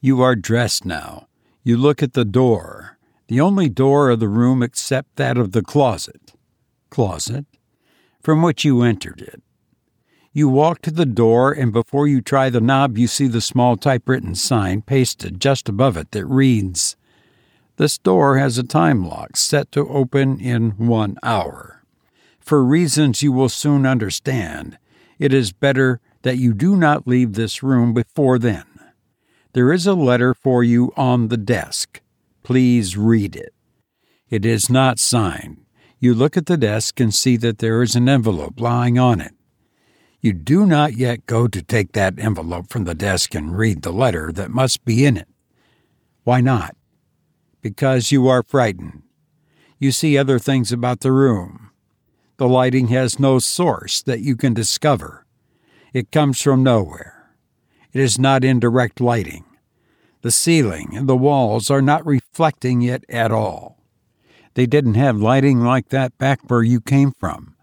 You 0.00 0.22
are 0.22 0.34
dressed 0.34 0.86
now 0.86 1.26
you 1.62 1.76
look 1.76 2.02
at 2.02 2.14
the 2.14 2.24
door, 2.24 2.98
the 3.28 3.40
only 3.40 3.68
door 3.68 4.10
of 4.10 4.20
the 4.20 4.28
room 4.28 4.62
except 4.62 5.16
that 5.16 5.38
of 5.38 5.52
the 5.52 5.62
closet. 5.62 6.32
Closet? 6.90 7.46
From 8.20 8.42
which 8.42 8.64
you 8.64 8.82
entered 8.82 9.20
it. 9.20 9.42
You 10.32 10.48
walk 10.48 10.80
to 10.82 10.90
the 10.90 11.06
door, 11.06 11.52
and 11.52 11.72
before 11.72 12.08
you 12.08 12.20
try 12.20 12.48
the 12.48 12.60
knob, 12.60 12.96
you 12.96 13.06
see 13.06 13.26
the 13.26 13.40
small 13.40 13.76
typewritten 13.76 14.34
sign 14.34 14.82
pasted 14.82 15.40
just 15.40 15.68
above 15.68 15.96
it 15.96 16.10
that 16.12 16.26
reads 16.26 16.96
This 17.76 17.98
door 17.98 18.38
has 18.38 18.56
a 18.56 18.62
time 18.62 19.06
lock 19.06 19.36
set 19.36 19.70
to 19.72 19.88
open 19.88 20.40
in 20.40 20.70
one 20.70 21.18
hour. 21.22 21.84
For 22.40 22.64
reasons 22.64 23.22
you 23.22 23.30
will 23.30 23.50
soon 23.50 23.86
understand, 23.86 24.78
it 25.18 25.32
is 25.32 25.52
better 25.52 26.00
that 26.22 26.38
you 26.38 26.54
do 26.54 26.76
not 26.76 27.06
leave 27.06 27.34
this 27.34 27.62
room 27.62 27.92
before 27.92 28.38
then. 28.38 28.64
There 29.54 29.70
is 29.70 29.86
a 29.86 29.94
letter 29.94 30.32
for 30.32 30.64
you 30.64 30.92
on 30.96 31.28
the 31.28 31.36
desk. 31.36 32.00
Please 32.42 32.96
read 32.96 33.36
it. 33.36 33.52
It 34.30 34.46
is 34.46 34.70
not 34.70 34.98
signed. 34.98 35.58
You 36.00 36.14
look 36.14 36.38
at 36.38 36.46
the 36.46 36.56
desk 36.56 36.98
and 37.00 37.14
see 37.14 37.36
that 37.36 37.58
there 37.58 37.82
is 37.82 37.94
an 37.94 38.08
envelope 38.08 38.58
lying 38.58 38.98
on 38.98 39.20
it. 39.20 39.32
You 40.22 40.32
do 40.32 40.64
not 40.64 40.96
yet 40.96 41.26
go 41.26 41.48
to 41.48 41.62
take 41.62 41.92
that 41.92 42.18
envelope 42.18 42.70
from 42.70 42.84
the 42.84 42.94
desk 42.94 43.34
and 43.34 43.58
read 43.58 43.82
the 43.82 43.92
letter 43.92 44.32
that 44.32 44.50
must 44.50 44.86
be 44.86 45.04
in 45.04 45.18
it. 45.18 45.28
Why 46.24 46.40
not? 46.40 46.74
Because 47.60 48.10
you 48.10 48.28
are 48.28 48.42
frightened. 48.42 49.02
You 49.78 49.92
see 49.92 50.16
other 50.16 50.38
things 50.38 50.72
about 50.72 51.00
the 51.00 51.12
room. 51.12 51.70
The 52.38 52.48
lighting 52.48 52.88
has 52.88 53.18
no 53.18 53.38
source 53.38 54.02
that 54.04 54.20
you 54.20 54.34
can 54.34 54.54
discover. 54.54 55.26
It 55.92 56.10
comes 56.10 56.40
from 56.40 56.62
nowhere. 56.62 57.11
It 57.92 58.00
is 58.00 58.18
not 58.18 58.44
indirect 58.44 59.00
lighting. 59.00 59.44
The 60.22 60.30
ceiling 60.30 60.90
and 60.94 61.08
the 61.08 61.16
walls 61.16 61.70
are 61.70 61.82
not 61.82 62.06
reflecting 62.06 62.82
it 62.82 63.04
at 63.08 63.30
all. 63.32 63.78
They 64.54 64.66
didn't 64.66 64.94
have 64.94 65.16
lighting 65.16 65.60
like 65.60 65.88
that 65.88 66.16
back 66.18 66.40
where 66.48 66.62
you 66.62 66.80
came 66.80 67.12
from. 67.12 67.54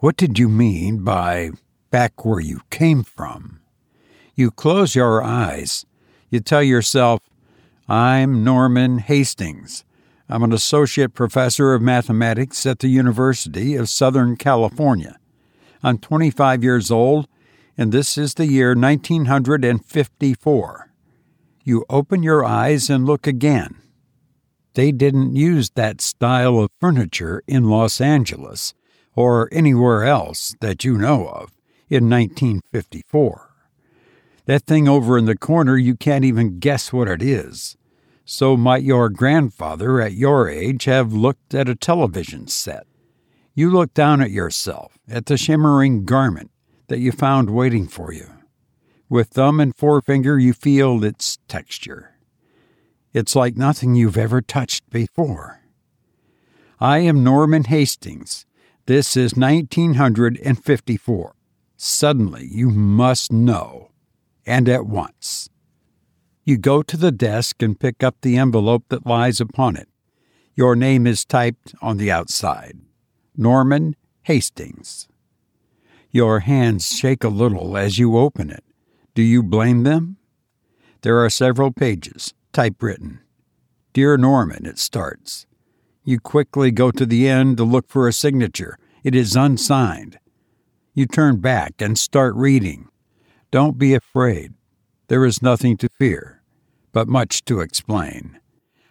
What 0.00 0.16
did 0.16 0.38
you 0.38 0.48
mean 0.48 1.04
by 1.04 1.50
back 1.90 2.24
where 2.24 2.40
you 2.40 2.60
came 2.70 3.02
from? 3.02 3.60
You 4.34 4.50
close 4.50 4.94
your 4.94 5.22
eyes. 5.22 5.84
You 6.30 6.40
tell 6.40 6.62
yourself, 6.62 7.20
I'm 7.88 8.42
Norman 8.42 8.98
Hastings. 8.98 9.84
I'm 10.28 10.42
an 10.44 10.52
associate 10.52 11.12
professor 11.12 11.74
of 11.74 11.82
mathematics 11.82 12.64
at 12.64 12.78
the 12.78 12.88
University 12.88 13.74
of 13.74 13.88
Southern 13.88 14.36
California. 14.36 15.18
I'm 15.82 15.98
25 15.98 16.62
years 16.62 16.90
old, 16.90 17.26
and 17.76 17.92
this 17.92 18.18
is 18.18 18.34
the 18.34 18.46
year 18.46 18.74
1954. 18.74 20.90
You 21.62 21.84
open 21.88 22.22
your 22.22 22.44
eyes 22.44 22.90
and 22.90 23.06
look 23.06 23.26
again. 23.26 23.76
They 24.74 24.92
didn't 24.92 25.36
use 25.36 25.70
that 25.70 26.00
style 26.00 26.58
of 26.58 26.70
furniture 26.80 27.42
in 27.46 27.64
Los 27.64 28.00
Angeles 28.00 28.74
or 29.14 29.48
anywhere 29.52 30.04
else 30.04 30.54
that 30.60 30.84
you 30.84 30.96
know 30.96 31.28
of 31.28 31.52
in 31.88 32.08
1954. 32.08 33.50
That 34.46 34.64
thing 34.64 34.88
over 34.88 35.18
in 35.18 35.26
the 35.26 35.36
corner, 35.36 35.76
you 35.76 35.96
can't 35.96 36.24
even 36.24 36.58
guess 36.58 36.92
what 36.92 37.08
it 37.08 37.22
is. 37.22 37.76
So 38.24 38.56
might 38.56 38.84
your 38.84 39.08
grandfather 39.08 40.00
at 40.00 40.12
your 40.12 40.48
age 40.48 40.84
have 40.84 41.12
looked 41.12 41.54
at 41.54 41.68
a 41.68 41.74
television 41.74 42.46
set. 42.46 42.86
You 43.54 43.70
look 43.70 43.92
down 43.92 44.20
at 44.20 44.30
yourself, 44.30 44.98
at 45.08 45.26
the 45.26 45.36
shimmering 45.36 46.04
garment 46.04 46.49
that 46.90 46.98
you 46.98 47.12
found 47.12 47.48
waiting 47.50 47.86
for 47.86 48.12
you. 48.12 48.26
With 49.08 49.28
thumb 49.28 49.60
and 49.60 49.74
forefinger, 49.74 50.40
you 50.40 50.52
feel 50.52 51.04
its 51.04 51.38
texture. 51.46 52.16
It's 53.12 53.36
like 53.36 53.56
nothing 53.56 53.94
you've 53.94 54.18
ever 54.18 54.42
touched 54.42 54.90
before. 54.90 55.60
I 56.80 56.98
am 56.98 57.22
Norman 57.22 57.62
Hastings. 57.64 58.44
This 58.86 59.16
is 59.16 59.36
1954. 59.36 61.34
Suddenly, 61.76 62.48
you 62.50 62.70
must 62.70 63.32
know, 63.32 63.92
and 64.44 64.68
at 64.68 64.84
once. 64.84 65.48
You 66.44 66.58
go 66.58 66.82
to 66.82 66.96
the 66.96 67.12
desk 67.12 67.62
and 67.62 67.78
pick 67.78 68.02
up 68.02 68.16
the 68.20 68.36
envelope 68.36 68.86
that 68.88 69.06
lies 69.06 69.40
upon 69.40 69.76
it. 69.76 69.88
Your 70.56 70.74
name 70.74 71.06
is 71.06 71.24
typed 71.24 71.72
on 71.80 71.98
the 71.98 72.10
outside 72.10 72.80
Norman 73.36 73.94
Hastings. 74.22 75.06
Your 76.12 76.40
hands 76.40 76.88
shake 76.88 77.22
a 77.22 77.28
little 77.28 77.76
as 77.76 77.98
you 77.98 78.16
open 78.18 78.50
it. 78.50 78.64
Do 79.14 79.22
you 79.22 79.44
blame 79.44 79.84
them? 79.84 80.16
There 81.02 81.24
are 81.24 81.30
several 81.30 81.70
pages, 81.70 82.34
typewritten. 82.52 83.20
Dear 83.92 84.16
Norman, 84.16 84.66
it 84.66 84.78
starts. 84.78 85.46
You 86.02 86.18
quickly 86.18 86.72
go 86.72 86.90
to 86.90 87.06
the 87.06 87.28
end 87.28 87.58
to 87.58 87.64
look 87.64 87.88
for 87.88 88.08
a 88.08 88.12
signature. 88.12 88.76
It 89.04 89.14
is 89.14 89.36
unsigned. 89.36 90.18
You 90.94 91.06
turn 91.06 91.36
back 91.36 91.74
and 91.80 91.96
start 91.96 92.34
reading. 92.34 92.88
Don't 93.52 93.78
be 93.78 93.94
afraid. 93.94 94.54
There 95.06 95.24
is 95.24 95.42
nothing 95.42 95.76
to 95.76 95.88
fear, 95.88 96.42
but 96.92 97.06
much 97.06 97.44
to 97.44 97.60
explain. 97.60 98.40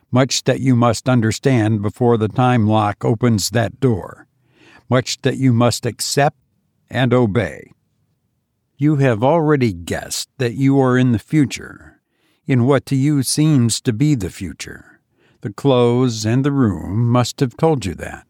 Much 0.09 0.43
that 0.45 0.61
you 0.61 0.75
must 0.75 1.09
understand 1.09 1.81
before 1.81 2.17
the 2.17 2.29
time 2.29 2.65
lock 2.65 3.03
opens 3.03 3.49
that 3.49 3.79
door. 3.81 4.27
Much 4.89 5.21
that 5.21 5.37
you 5.37 5.51
must 5.51 5.85
accept 5.85 6.37
and 6.89 7.13
obey. 7.13 7.71
You 8.77 8.97
have 8.97 9.23
already 9.23 9.73
guessed 9.73 10.29
that 10.37 10.53
you 10.53 10.79
are 10.79 10.97
in 10.97 11.11
the 11.11 11.19
future, 11.19 12.01
in 12.45 12.65
what 12.65 12.85
to 12.87 12.95
you 12.95 13.23
seems 13.23 13.81
to 13.81 13.93
be 13.93 14.15
the 14.15 14.29
future. 14.29 15.01
The 15.41 15.53
clothes 15.53 16.25
and 16.25 16.43
the 16.43 16.51
room 16.51 17.09
must 17.09 17.39
have 17.39 17.57
told 17.57 17.85
you 17.85 17.93
that. 17.95 18.25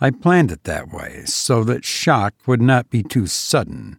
I 0.00 0.10
planned 0.10 0.50
it 0.50 0.64
that 0.64 0.88
way 0.88 1.22
so 1.26 1.64
that 1.64 1.84
shock 1.84 2.34
would 2.46 2.62
not 2.62 2.90
be 2.90 3.02
too 3.02 3.26
sudden 3.26 3.98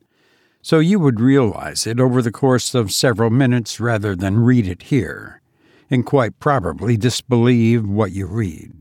so 0.63 0.79
you 0.79 0.97
would 0.97 1.19
realize 1.19 1.85
it 1.85 1.99
over 1.99 2.21
the 2.21 2.31
course 2.31 2.73
of 2.73 2.93
several 2.93 3.29
minutes 3.29 3.81
rather 3.81 4.15
than 4.15 4.45
read 4.45 4.65
it 4.65 4.83
here, 4.83 5.41
and 5.89 6.05
quite 6.05 6.39
probably 6.39 6.95
disbelieve 6.95 7.85
what 7.85 8.13
you 8.13 8.25
read. 8.25 8.71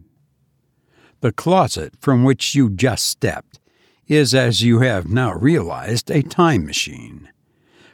The 1.23 1.33
closet 1.33 1.95
from 2.01 2.23
which 2.23 2.55
you 2.55 2.71
just 2.71 3.09
stepped 3.09 3.59
is, 4.09 4.35
as 4.35 4.63
you 4.63 4.81
have 4.81 5.09
now 5.09 5.35
realized, 5.35 6.11
a 6.11 6.23
time 6.23 6.65
machine. 6.67 7.31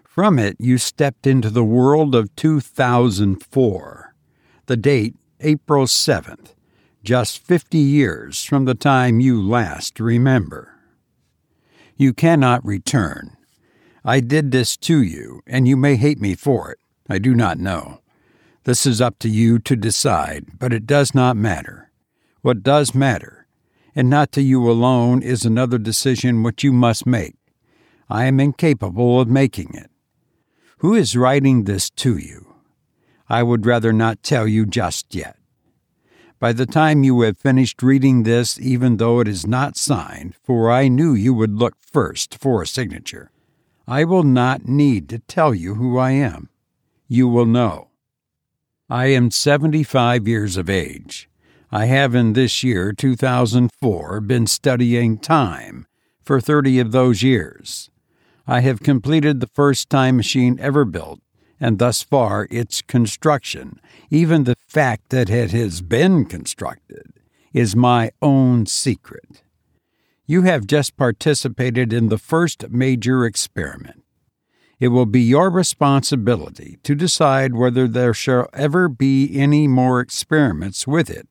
From 0.05 0.38
it, 0.38 0.57
you 0.59 0.79
stepped 0.79 1.27
into 1.27 1.51
the 1.51 1.64
world 1.64 2.14
of 2.14 2.35
2004. 2.37 4.14
The 4.66 4.77
date, 4.77 5.14
April 5.40 5.87
7th, 5.87 6.55
just 7.05 7.38
50 7.38 7.79
years 7.79 8.44
from 8.44 8.64
the 8.64 8.75
time 8.75 9.21
you 9.21 9.40
last 9.40 10.01
remember. 10.01 10.75
You 11.97 12.12
cannot 12.12 12.64
return 12.64 13.37
I 14.05 14.21
did 14.21 14.53
this 14.53 14.79
to 14.79 15.03
you, 15.03 15.42
and 15.47 15.68
you 15.68 15.77
may 15.77 15.97
hate 15.97 16.18
me 16.18 16.35
for 16.35 16.71
it. 16.71 16.79
I 17.11 17.18
do 17.18 17.35
not 17.35 17.59
know. 17.59 18.01
This 18.64 18.87
is 18.87 19.03
up 19.03 19.18
to 19.18 19.29
you 19.29 19.59
to 19.59 19.77
decide, 19.77 20.59
but 20.59 20.73
it 20.73 20.87
does 20.87 21.14
not 21.14 21.37
matter. 21.37 21.90
What 22.40 22.62
does 22.62 22.94
matter, 22.94 23.38
and 23.94 24.09
not 24.09 24.33
to 24.33 24.42
you 24.42 24.70
alone, 24.70 25.22
is 25.22 25.44
another 25.44 25.79
decision 25.79 26.42
which 26.42 26.62
you 26.62 26.72
must 26.72 27.07
make. 27.07 27.37
I 28.09 28.24
am 28.24 28.40
incapable 28.40 29.20
of 29.20 29.29
making 29.29 29.74
it. 29.74 29.90
Who 30.79 30.94
is 30.94 31.16
writing 31.16 31.64
this 31.64 31.90
to 31.90 32.16
you? 32.16 32.55
I 33.29 33.42
would 33.42 33.66
rather 33.66 33.92
not 33.92 34.22
tell 34.22 34.46
you 34.46 34.64
just 34.64 35.14
yet. 35.14 35.37
By 36.38 36.53
the 36.53 36.66
time 36.66 37.03
you 37.03 37.20
have 37.22 37.37
finished 37.37 37.83
reading 37.83 38.22
this, 38.22 38.61
even 38.61 38.96
though 38.96 39.18
it 39.18 39.27
is 39.27 39.46
not 39.46 39.77
signed, 39.77 40.37
for 40.42 40.70
I 40.70 40.87
knew 40.87 41.12
you 41.12 41.35
would 41.35 41.55
look 41.55 41.74
first 41.81 42.38
for 42.38 42.62
a 42.62 42.66
signature, 42.66 43.33
I 43.88 44.05
will 44.05 44.22
not 44.22 44.68
need 44.68 45.09
to 45.09 45.18
tell 45.18 45.55
you 45.55 45.74
who 45.74 45.98
I 45.98 46.12
am. 46.12 46.48
You 47.09 47.27
will 47.27 47.46
know. 47.46 47.88
I 48.88 49.07
am 49.07 49.31
75 49.31 50.29
years 50.29 50.57
of 50.57 50.70
age. 50.70 51.29
I 51.70 51.85
have 51.85 52.14
in 52.14 52.33
this 52.33 52.64
year, 52.64 52.92
2004, 52.92 54.20
been 54.22 54.46
studying 54.46 55.18
time 55.18 55.87
for 56.22 56.40
30 56.40 56.78
of 56.81 56.92
those 56.92 57.22
years. 57.22 57.90
I 58.46 58.61
have 58.61 58.81
completed 58.81 59.40
the 59.40 59.48
first 59.48 59.90
time 59.90 60.16
machine 60.16 60.59
ever 60.61 60.87
built, 60.87 61.20
and 61.61 61.78
thus 61.78 62.02
far 62.02 62.48
its 62.50 62.81
construction, 62.81 63.81
even 64.09 64.44
the 64.44 64.57
fact 64.66 65.11
that 65.11 65.28
it 65.28 65.50
has 65.50 65.83
been 65.83 66.24
constructed, 66.24 67.12
is 67.52 67.76
my 67.76 68.12
own 68.22 68.64
secret. 68.64 69.42
You 70.24 70.42
have 70.42 70.66
just 70.66 70.96
participated 70.96 71.92
in 71.92 72.09
the 72.09 72.18
first 72.18 72.70
major 72.70 73.26
experiment. 73.26 74.04
It 74.81 74.88
will 74.88 75.07
be 75.07 75.20
your 75.20 75.50
responsibility 75.50 76.78
to 76.85 76.94
decide 76.94 77.54
whether 77.54 77.87
there 77.87 78.14
shall 78.14 78.48
ever 78.54 78.88
be 78.88 79.38
any 79.38 79.68
more 79.68 80.00
experiments 80.00 80.87
with 80.87 81.11
it, 81.11 81.28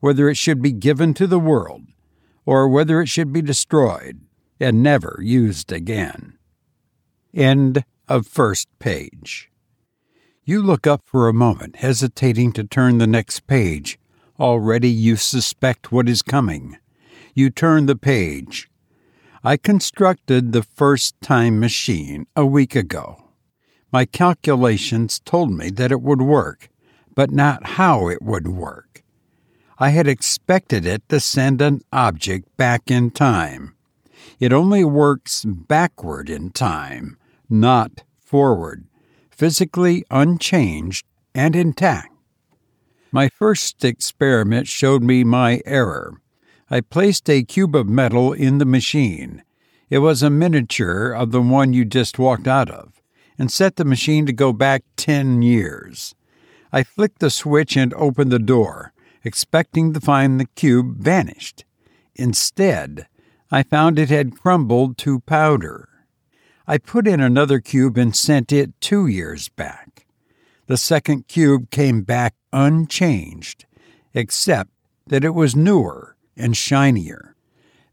whether 0.00 0.28
it 0.28 0.36
should 0.36 0.62
be 0.62 0.72
given 0.72 1.14
to 1.14 1.26
the 1.26 1.38
world, 1.38 1.82
or 2.44 2.68
whether 2.68 3.00
it 3.00 3.08
should 3.08 3.32
be 3.32 3.42
destroyed 3.42 4.20
and 4.60 4.82
never 4.82 5.20
used 5.22 5.72
again. 5.72 6.38
End 7.34 7.84
of 8.08 8.26
first 8.26 8.68
page. 8.78 9.50
You 10.44 10.62
look 10.62 10.86
up 10.86 11.02
for 11.04 11.28
a 11.28 11.34
moment, 11.34 11.76
hesitating 11.76 12.52
to 12.52 12.64
turn 12.64 12.98
the 12.98 13.06
next 13.06 13.46
page. 13.46 13.98
Already 14.40 14.88
you 14.88 15.16
suspect 15.16 15.92
what 15.92 16.08
is 16.08 16.22
coming 16.22 16.78
you 17.38 17.50
turn 17.50 17.86
the 17.86 17.94
page. 17.94 18.68
I 19.44 19.56
constructed 19.56 20.50
the 20.50 20.64
first 20.64 21.14
time 21.20 21.60
machine 21.60 22.26
a 22.34 22.44
week 22.44 22.74
ago. 22.74 23.30
My 23.92 24.06
calculations 24.06 25.20
told 25.20 25.52
me 25.52 25.70
that 25.70 25.92
it 25.92 26.02
would 26.02 26.20
work, 26.20 26.68
but 27.14 27.30
not 27.30 27.78
how 27.78 28.08
it 28.08 28.20
would 28.20 28.48
work. 28.48 29.04
I 29.80 29.90
had 29.90 30.08
expected 30.08 30.84
it 30.84 31.08
to 31.08 31.20
send 31.20 31.62
an 31.62 31.82
object 31.92 32.56
back 32.56 32.90
in 32.90 33.12
time. 33.12 33.76
It 34.40 34.52
only 34.52 34.82
works 34.82 35.44
backward 35.44 36.28
in 36.28 36.50
time, 36.50 37.16
not 37.48 38.02
forward, 38.18 38.86
physically 39.30 40.04
unchanged 40.10 41.06
and 41.32 41.54
intact. 41.54 42.12
My 43.12 43.28
first 43.28 43.84
experiment 43.84 44.66
showed 44.66 45.02
me 45.04 45.22
my 45.22 45.60
error. 45.64 46.20
I 46.68 46.80
placed 46.80 47.30
a 47.30 47.44
cube 47.44 47.76
of 47.76 47.88
metal 47.88 48.32
in 48.32 48.58
the 48.58 48.64
machine. 48.64 49.44
It 49.90 49.98
was 49.98 50.22
a 50.24 50.28
miniature 50.28 51.12
of 51.12 51.30
the 51.30 51.40
one 51.40 51.72
you 51.72 51.84
just 51.84 52.18
walked 52.18 52.48
out 52.48 52.68
of, 52.68 53.00
and 53.38 53.50
set 53.50 53.76
the 53.76 53.84
machine 53.84 54.26
to 54.26 54.32
go 54.32 54.52
back 54.52 54.82
10 54.96 55.40
years. 55.40 56.16
I 56.72 56.82
flicked 56.82 57.20
the 57.20 57.30
switch 57.30 57.76
and 57.76 57.94
opened 57.94 58.32
the 58.32 58.40
door, 58.40 58.92
expecting 59.28 59.92
to 59.92 60.00
find 60.00 60.40
the 60.40 60.46
cube 60.56 60.96
vanished. 60.96 61.66
Instead, 62.14 63.06
I 63.50 63.62
found 63.62 63.98
it 63.98 64.08
had 64.08 64.40
crumbled 64.40 64.96
to 64.98 65.20
powder. 65.20 65.90
I 66.66 66.78
put 66.78 67.06
in 67.06 67.20
another 67.20 67.60
cube 67.60 67.98
and 67.98 68.16
sent 68.16 68.52
it 68.52 68.80
two 68.80 69.06
years 69.06 69.50
back. 69.50 70.06
The 70.66 70.78
second 70.78 71.28
cube 71.28 71.70
came 71.70 72.02
back 72.02 72.34
unchanged, 72.54 73.66
except 74.14 74.70
that 75.06 75.24
it 75.24 75.34
was 75.34 75.54
newer 75.54 76.16
and 76.34 76.56
shinier. 76.56 77.36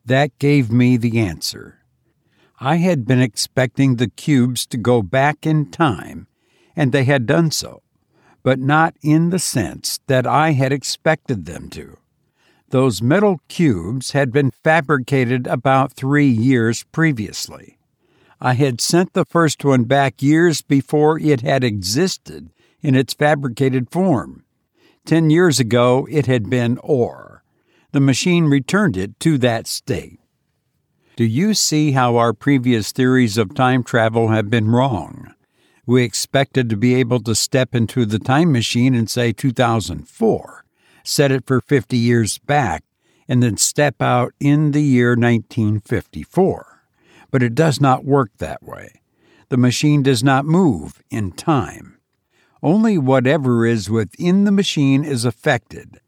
That 0.06 0.40
gave 0.40 0.72
me 0.72 0.96
the 0.96 1.20
answer. 1.20 1.80
I 2.60 2.78
had 2.78 3.06
been 3.06 3.22
expecting 3.22 3.98
the 3.98 4.10
cubes 4.10 4.66
to 4.68 4.78
go 4.78 5.02
back 5.02 5.46
in 5.46 5.70
time, 5.70 6.28
and 6.78 6.94
they 6.94 7.04
had 7.04 7.26
done 7.26 7.52
so, 7.52 7.82
but 8.46 8.60
not 8.60 8.96
in 9.02 9.32
the 9.32 9.40
sense 9.40 10.00
that 10.06 10.28
I 10.28 10.52
had 10.52 10.72
expected 10.72 11.46
them 11.46 11.68
to. 11.72 11.98
Those 12.70 13.02
metal 13.02 13.42
cubes 13.48 14.12
had 14.12 14.32
been 14.32 14.52
fabricated 14.52 15.48
about 15.48 15.94
three 15.94 16.28
years 16.28 16.84
previously. 16.92 17.80
I 18.40 18.54
had 18.54 18.80
sent 18.80 19.14
the 19.14 19.26
first 19.26 19.66
one 19.66 19.86
back 19.86 20.22
years 20.22 20.62
before 20.62 21.20
it 21.20 21.42
had 21.42 21.64
existed 21.64 22.52
in 22.84 22.94
its 22.94 23.16
fabricated 23.16 23.90
form. 23.90 24.46
Ten 25.06 25.32
years 25.32 25.60
ago, 25.60 26.08
it 26.12 26.28
had 26.28 26.48
been 26.48 26.78
ore. 26.84 27.44
The 27.94 28.00
machine 28.00 28.46
returned 28.46 28.96
it 28.96 29.20
to 29.22 29.40
that 29.40 29.66
state. 29.66 30.20
Do 31.16 31.26
you 31.26 31.56
see 31.56 31.94
how 31.94 32.18
our 32.18 32.34
previous 32.34 32.92
theories 32.92 33.40
of 33.40 33.56
time 33.56 33.84
travel 33.84 34.28
have 34.28 34.52
been 34.52 34.70
wrong? 34.70 35.35
We 35.86 36.04
expected 36.04 36.70
to 36.70 36.78
be 36.78 36.96
able 36.96 37.20
to 37.22 37.36
step 37.36 37.76
into 37.76 38.06
the 38.06 38.18
time 38.18 38.52
machine 38.52 38.96
and 38.96 39.10
say, 39.10 39.32
2004, 39.32 40.66
set 41.04 41.32
it 41.32 41.46
for 41.46 41.62
50 41.62 41.96
years 41.96 42.40
back, 42.40 42.84
and 43.28 43.44
then 43.44 43.58
step 43.58 44.02
out 44.02 44.34
in 44.40 44.72
the 44.72 44.82
year 44.82 45.12
1954. 45.12 46.82
But 47.30 47.44
it 47.44 47.54
does 47.54 47.80
not 47.80 48.04
work 48.04 48.32
that 48.38 48.64
way. 48.64 49.02
The 49.50 49.58
machine 49.58 50.02
does 50.02 50.24
not 50.24 50.46
move 50.46 51.04
in 51.12 51.32
time. 51.32 52.00
Only 52.64 52.98
whatever 52.98 53.64
is 53.64 53.90
within 53.90 54.46
the 54.46 54.52
machine 54.52 55.04
is 55.04 55.24
affected, 55.24 56.00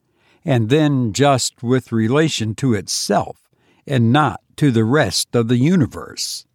and 0.43 0.69
then 0.69 1.13
just 1.13 1.61
with 1.61 1.91
relation 1.91 2.55
to 2.55 2.73
itself, 2.73 3.47
and 3.85 4.11
not 4.11 4.41
to 4.55 4.71
the 4.71 4.83
rest 4.83 5.35
of 5.35 5.49
the 5.49 5.57
universe. 5.57 6.46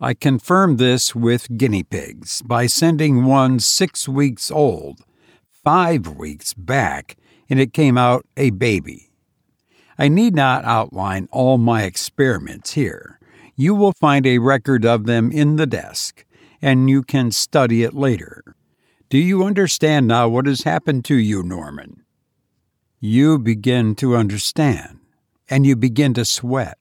I 0.00 0.12
confirmed 0.12 0.78
this 0.78 1.14
with 1.14 1.56
guinea 1.56 1.82
pigs 1.82 2.42
by 2.42 2.66
sending 2.66 3.24
one 3.24 3.60
six 3.60 4.06
weeks 4.06 4.50
old, 4.50 5.00
five 5.64 6.06
weeks 6.06 6.52
back, 6.52 7.16
and 7.48 7.58
it 7.58 7.72
came 7.72 7.96
out 7.96 8.26
a 8.36 8.50
baby. 8.50 9.10
I 9.98 10.08
need 10.08 10.34
not 10.34 10.64
outline 10.64 11.28
all 11.32 11.56
my 11.56 11.84
experiments 11.84 12.74
here. 12.74 13.18
You 13.54 13.74
will 13.74 13.92
find 13.92 14.26
a 14.26 14.38
record 14.38 14.84
of 14.84 15.06
them 15.06 15.32
in 15.32 15.56
the 15.56 15.66
desk, 15.66 16.26
and 16.60 16.90
you 16.90 17.02
can 17.02 17.30
study 17.30 17.82
it 17.82 17.94
later. 17.94 18.44
Do 19.08 19.16
you 19.16 19.44
understand 19.44 20.06
now 20.08 20.28
what 20.28 20.46
has 20.46 20.62
happened 20.62 21.06
to 21.06 21.14
you, 21.14 21.42
Norman? 21.42 22.02
You 23.00 23.38
begin 23.38 23.94
to 23.96 24.16
understand 24.16 24.98
and 25.48 25.64
you 25.64 25.76
begin 25.76 26.12
to 26.14 26.24
sweat. 26.24 26.76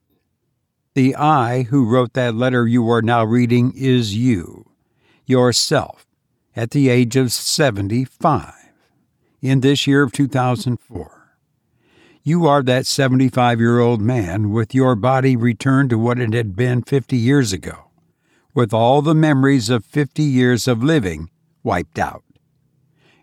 The 0.95 1.15
I 1.15 1.63
who 1.63 1.85
wrote 1.85 2.13
that 2.13 2.35
letter 2.35 2.65
you 2.65 2.89
are 2.89 3.01
now 3.01 3.25
reading 3.25 3.73
is 3.75 4.15
you, 4.15 4.71
yourself, 5.25 6.07
at 6.55 6.71
the 6.71 6.87
age 6.87 7.17
of 7.17 7.33
75, 7.33 8.53
in 9.41 9.59
this 9.59 9.85
year 9.85 10.03
of 10.03 10.13
2004. 10.13 11.35
You 12.23 12.47
are 12.47 12.63
that 12.63 12.85
75 12.85 13.59
year 13.59 13.79
old 13.79 13.99
man 13.99 14.51
with 14.51 14.73
your 14.73 14.95
body 14.95 15.35
returned 15.35 15.89
to 15.89 15.97
what 15.97 16.17
it 16.17 16.33
had 16.33 16.55
been 16.55 16.81
50 16.81 17.17
years 17.17 17.51
ago, 17.51 17.91
with 18.53 18.73
all 18.73 19.01
the 19.01 19.13
memories 19.13 19.69
of 19.69 19.83
50 19.83 20.23
years 20.23 20.65
of 20.65 20.81
living 20.81 21.29
wiped 21.61 21.99
out. 21.99 22.23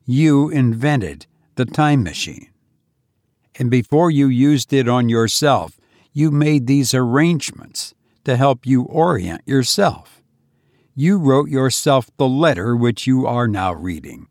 You 0.05 0.51
invented 0.51 1.27
the 1.55 1.65
time 1.65 2.03
machine 2.03 2.53
and 3.59 3.71
before 3.71 4.11
you 4.11 4.29
used 4.29 4.73
it 4.73 4.89
on 4.89 5.09
yourself, 5.09 5.79
you 6.13 6.31
made 6.31 6.67
these 6.67 6.95
arrangements 6.95 7.95
to 8.25 8.37
help 8.37 8.67
you 8.67 8.83
orient 8.83 9.43
yourself. 9.47 10.23
You 10.95 11.19
wrote 11.19 11.49
yourself 11.49 12.11
the 12.17 12.29
letter 12.29 12.77
which 12.77 13.07
you 13.07 13.27
are 13.27 13.49
now 13.49 13.73
reading. 13.73 14.29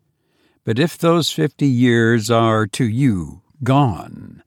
But 0.63 0.77
if 0.77 0.97
those 0.97 1.31
fifty 1.31 1.67
years 1.67 2.29
are 2.29 2.67
to 2.67 2.85
you 2.85 3.41
gone, 3.63 4.43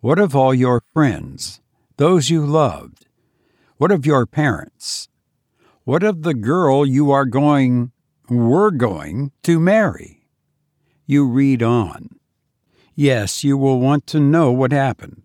what 0.00 0.18
of 0.18 0.36
all 0.36 0.52
your 0.52 0.82
friends, 0.92 1.62
those 1.96 2.28
you 2.28 2.44
loved? 2.44 3.06
What 3.78 3.90
of 3.90 4.04
your 4.04 4.26
parents? 4.26 5.08
What 5.84 6.02
of 6.02 6.22
the 6.22 6.34
girl 6.34 6.86
you 6.86 7.10
are 7.10 7.24
going, 7.24 7.92
were 8.28 8.70
going, 8.70 9.32
to 9.42 9.58
marry? 9.58 10.26
You 11.06 11.26
read 11.26 11.62
on. 11.62 12.10
Yes, 12.94 13.42
you 13.42 13.56
will 13.56 13.80
want 13.80 14.06
to 14.08 14.20
know 14.20 14.52
what 14.52 14.72
happened. 14.72 15.22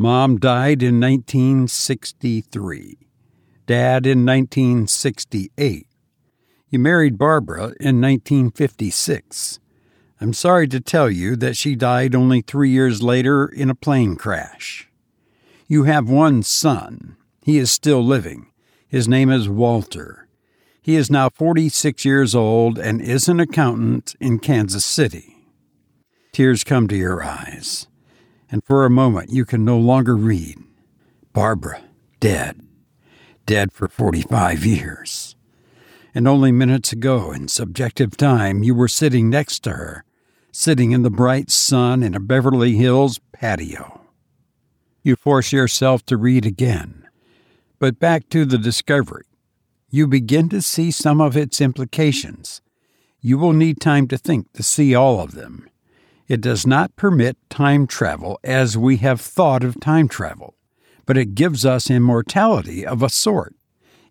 Mom 0.00 0.38
died 0.38 0.82
in 0.82 0.98
1963, 0.98 2.96
Dad 3.66 4.06
in 4.06 4.24
1968. 4.24 5.86
You 6.70 6.78
married 6.78 7.18
Barbara 7.18 7.74
in 7.78 8.00
1956. 8.00 9.60
I'm 10.18 10.32
sorry 10.32 10.66
to 10.68 10.80
tell 10.80 11.10
you 11.10 11.36
that 11.36 11.58
she 11.58 11.76
died 11.76 12.14
only 12.14 12.40
three 12.40 12.70
years 12.70 13.02
later 13.02 13.44
in 13.44 13.68
a 13.68 13.74
plane 13.74 14.16
crash. 14.16 14.88
You 15.66 15.84
have 15.84 16.08
one 16.08 16.44
son. 16.44 17.18
He 17.44 17.58
is 17.58 17.70
still 17.70 18.02
living. 18.02 18.46
His 18.88 19.06
name 19.06 19.28
is 19.28 19.50
Walter. 19.50 20.28
He 20.80 20.96
is 20.96 21.10
now 21.10 21.28
46 21.28 22.06
years 22.06 22.34
old 22.34 22.78
and 22.78 23.02
is 23.02 23.28
an 23.28 23.38
accountant 23.38 24.14
in 24.18 24.38
Kansas 24.38 24.86
City. 24.86 25.44
Tears 26.32 26.64
come 26.64 26.88
to 26.88 26.96
your 26.96 27.22
eyes, 27.22 27.86
and 28.50 28.64
for 28.64 28.84
a 28.84 28.90
moment 28.90 29.30
you 29.30 29.44
can 29.44 29.64
no 29.64 29.78
longer 29.78 30.16
read. 30.16 30.58
Barbara, 31.32 31.82
dead. 32.18 32.60
Dead 33.46 33.72
for 33.72 33.88
45 33.88 34.64
years. 34.64 35.36
And 36.14 36.26
only 36.26 36.50
minutes 36.50 36.92
ago, 36.92 37.30
in 37.30 37.48
subjective 37.48 38.16
time, 38.16 38.62
you 38.64 38.74
were 38.74 38.88
sitting 38.88 39.30
next 39.30 39.60
to 39.60 39.70
her, 39.70 40.04
sitting 40.50 40.90
in 40.90 41.02
the 41.02 41.10
bright 41.10 41.50
sun 41.50 42.02
in 42.02 42.14
a 42.14 42.20
Beverly 42.20 42.74
Hills 42.74 43.20
patio. 43.32 44.00
You 45.02 45.16
force 45.16 45.52
yourself 45.52 46.04
to 46.06 46.16
read 46.16 46.44
again. 46.44 47.08
But 47.78 47.98
back 47.98 48.28
to 48.30 48.44
the 48.44 48.58
discovery. 48.58 49.24
You 49.88 50.06
begin 50.06 50.48
to 50.50 50.60
see 50.60 50.90
some 50.90 51.20
of 51.20 51.36
its 51.36 51.60
implications. 51.60 52.60
You 53.20 53.38
will 53.38 53.52
need 53.52 53.80
time 53.80 54.08
to 54.08 54.18
think 54.18 54.52
to 54.52 54.62
see 54.62 54.94
all 54.94 55.20
of 55.20 55.32
them. 55.32 55.69
It 56.30 56.40
does 56.40 56.64
not 56.64 56.94
permit 56.94 57.36
time 57.50 57.88
travel 57.88 58.38
as 58.44 58.78
we 58.78 58.98
have 58.98 59.20
thought 59.20 59.64
of 59.64 59.80
time 59.80 60.06
travel, 60.06 60.54
but 61.04 61.18
it 61.18 61.34
gives 61.34 61.66
us 61.66 61.90
immortality 61.90 62.86
of 62.86 63.02
a 63.02 63.08
sort, 63.08 63.56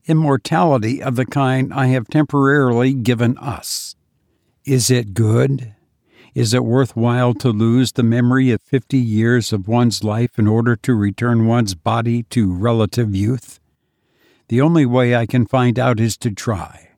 immortality 0.05 1.01
of 1.01 1.15
the 1.15 1.25
kind 1.25 1.73
I 1.73 1.85
have 1.85 2.09
temporarily 2.09 2.93
given 2.93 3.37
us. 3.37 3.95
Is 4.65 4.91
it 4.91 5.13
good? 5.13 5.73
Is 6.35 6.53
it 6.53 6.65
worthwhile 6.65 7.35
to 7.35 7.51
lose 7.51 7.93
the 7.93 8.03
memory 8.03 8.51
of 8.51 8.61
50 8.63 8.97
years 8.97 9.53
of 9.53 9.69
one's 9.69 10.03
life 10.03 10.37
in 10.37 10.45
order 10.45 10.75
to 10.75 10.95
return 10.95 11.47
one's 11.47 11.73
body 11.73 12.23
to 12.31 12.53
relative 12.53 13.15
youth? 13.15 13.61
The 14.49 14.59
only 14.59 14.85
way 14.85 15.15
I 15.15 15.25
can 15.25 15.47
find 15.47 15.79
out 15.79 16.01
is 16.01 16.17
to 16.17 16.31
try, 16.31 16.89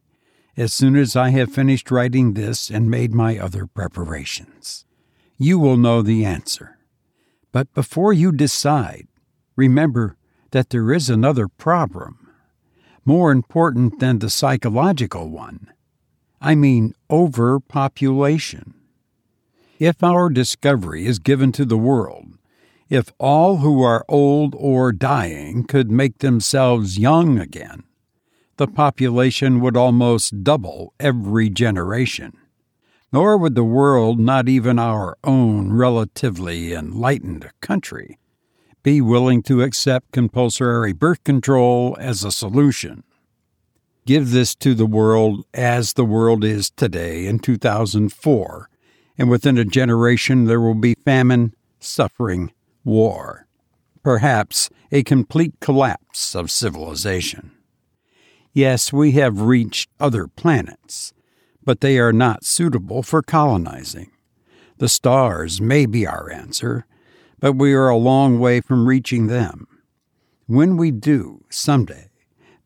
as 0.58 0.74
soon 0.74 0.96
as 0.96 1.16
I 1.16 1.30
have 1.30 1.54
finished 1.54 1.92
writing 1.92 2.34
this 2.34 2.72
and 2.72 2.90
made 2.90 3.14
my 3.14 3.38
other 3.38 3.68
preparations 3.68 4.86
you 5.42 5.58
will 5.58 5.78
know 5.78 6.04
the 6.04 6.24
answer. 6.24 6.78
But 7.52 7.74
before 7.74 8.14
you 8.14 8.32
decide, 8.32 9.08
remember 9.56 10.16
that 10.52 10.70
there 10.70 10.94
is 10.94 11.10
another 11.10 11.48
problem, 11.48 12.30
more 13.06 13.32
important 13.32 14.00
than 14.00 14.20
the 14.20 14.30
psychological 14.30 15.30
one. 15.30 15.72
I 16.40 16.54
mean, 16.54 16.94
overpopulation. 17.10 18.76
If 19.80 20.04
our 20.04 20.30
discovery 20.30 21.08
is 21.08 21.18
given 21.18 21.52
to 21.54 21.66
the 21.66 21.78
world, 21.78 22.38
if 22.88 23.12
all 23.18 23.58
who 23.58 23.82
are 23.82 24.06
old 24.08 24.54
or 24.56 24.92
dying 24.92 25.64
could 25.64 25.90
make 25.90 26.20
themselves 26.20 27.00
young 27.00 27.40
again, 27.40 27.84
the 28.58 28.68
population 28.68 29.60
would 29.60 29.76
almost 29.76 30.44
double 30.44 30.94
every 31.00 31.50
generation 31.50 32.38
nor 33.12 33.38
would 33.38 33.56
the 33.56 33.64
world, 33.64 34.20
not 34.20 34.48
even 34.48 34.80
our 34.80 35.18
own 35.24 35.74
relatively 35.74 36.74
enlightened 36.74 37.50
country, 37.60 38.18
be 38.84 39.02
willing 39.02 39.44
to 39.44 39.62
accept 39.62 40.12
compulsory 40.12 40.94
birth 40.94 41.24
control 41.24 41.96
as 42.00 42.24
a 42.24 42.32
solution. 42.32 43.04
Give 44.06 44.32
this 44.32 44.56
to 44.56 44.74
the 44.74 44.86
world 44.86 45.46
as 45.54 45.94
the 45.94 46.06
world 46.06 46.44
is 46.44 46.72
today 46.72 47.28
in 47.28 47.40
2004, 47.40 48.70
and 49.18 49.30
within 49.30 49.58
a 49.58 49.66
generation 49.66 50.46
there 50.46 50.62
will 50.62 50.76
be 50.76 50.96
famine, 51.06 51.54
suffering, 51.80 52.52
war, 52.84 53.46
perhaps 54.04 54.70
a 54.92 55.04
complete 55.04 55.54
collapse 55.60 56.34
of 56.34 56.50
civilization. 56.50 57.52
Yes, 58.54 58.92
we 58.92 59.12
have 59.14 59.42
reached 59.42 59.90
other 60.00 60.28
planets 60.28 61.14
but 61.64 61.82
they 61.82 62.00
are 62.00 62.14
not 62.14 62.46
suitable 62.46 63.04
for 63.04 63.22
colonizing. 63.22 64.12
The 64.78 64.90
stars 64.90 65.62
may 65.62 65.86
be 65.86 66.08
our 66.08 66.32
answer, 66.32 66.86
but 67.40 67.54
we 67.54 67.74
are 67.74 67.90
a 67.90 67.98
long 67.98 68.40
way 68.40 68.62
from 68.62 68.88
reaching 68.88 69.28
them. 69.28 69.68
When 70.48 70.76
we 70.76 70.92
do, 70.92 71.46
someday, 71.50 72.10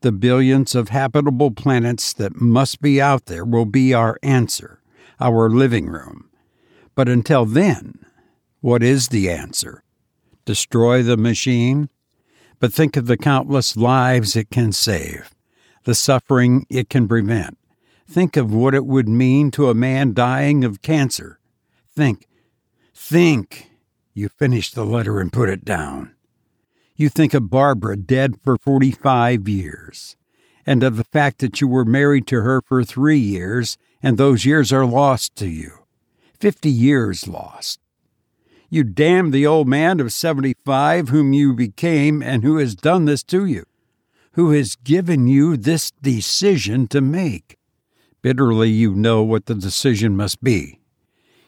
the 0.00 0.12
billions 0.12 0.74
of 0.74 0.90
habitable 0.90 1.50
planets 1.50 2.12
that 2.14 2.40
must 2.40 2.80
be 2.80 3.00
out 3.00 3.26
there 3.26 3.44
will 3.44 3.64
be 3.64 3.92
our 3.92 4.18
answer, 4.22 4.80
our 5.20 5.48
living 5.48 5.86
room. 5.86 6.30
But 6.94 7.08
until 7.08 7.44
then, 7.44 8.04
what 8.60 8.82
is 8.82 9.08
the 9.08 9.30
answer? 9.30 9.82
Destroy 10.44 11.02
the 11.02 11.16
machine? 11.16 11.88
But 12.58 12.72
think 12.72 12.96
of 12.96 13.06
the 13.06 13.16
countless 13.16 13.76
lives 13.76 14.36
it 14.36 14.50
can 14.50 14.72
save, 14.72 15.34
the 15.84 15.94
suffering 15.94 16.66
it 16.70 16.88
can 16.88 17.06
prevent. 17.06 17.58
Think 18.08 18.36
of 18.36 18.54
what 18.54 18.74
it 18.74 18.86
would 18.86 19.08
mean 19.08 19.50
to 19.52 19.68
a 19.68 19.74
man 19.74 20.14
dying 20.14 20.64
of 20.64 20.82
cancer. 20.82 21.40
Think, 21.94 22.26
think. 22.94 23.70
You 24.14 24.28
finish 24.28 24.70
the 24.70 24.84
letter 24.84 25.20
and 25.20 25.32
put 25.32 25.48
it 25.48 25.64
down. 25.64 26.14
You 26.94 27.10
think 27.10 27.34
of 27.34 27.50
Barbara 27.50 27.96
dead 27.96 28.40
for 28.42 28.56
45 28.56 29.46
years, 29.48 30.16
and 30.64 30.82
of 30.82 30.96
the 30.96 31.04
fact 31.04 31.40
that 31.40 31.60
you 31.60 31.68
were 31.68 31.84
married 31.84 32.26
to 32.28 32.40
her 32.40 32.62
for 32.62 32.82
three 32.82 33.18
years, 33.18 33.76
and 34.02 34.16
those 34.16 34.46
years 34.46 34.72
are 34.72 34.86
lost 34.86 35.36
to 35.36 35.48
you. 35.48 35.72
50 36.40 36.70
years 36.70 37.28
lost. 37.28 37.80
You 38.70 38.84
damn 38.84 39.30
the 39.30 39.46
old 39.46 39.68
man 39.68 40.00
of 40.00 40.12
75 40.12 41.10
whom 41.10 41.32
you 41.32 41.52
became 41.52 42.22
and 42.22 42.42
who 42.42 42.56
has 42.58 42.74
done 42.74 43.04
this 43.04 43.22
to 43.24 43.44
you, 43.44 43.66
who 44.32 44.52
has 44.52 44.76
given 44.76 45.26
you 45.26 45.56
this 45.56 45.90
decision 45.90 46.86
to 46.88 47.00
make. 47.00 47.55
Bitterly, 48.26 48.70
you 48.70 48.92
know 48.92 49.22
what 49.22 49.46
the 49.46 49.54
decision 49.54 50.16
must 50.16 50.42
be. 50.42 50.80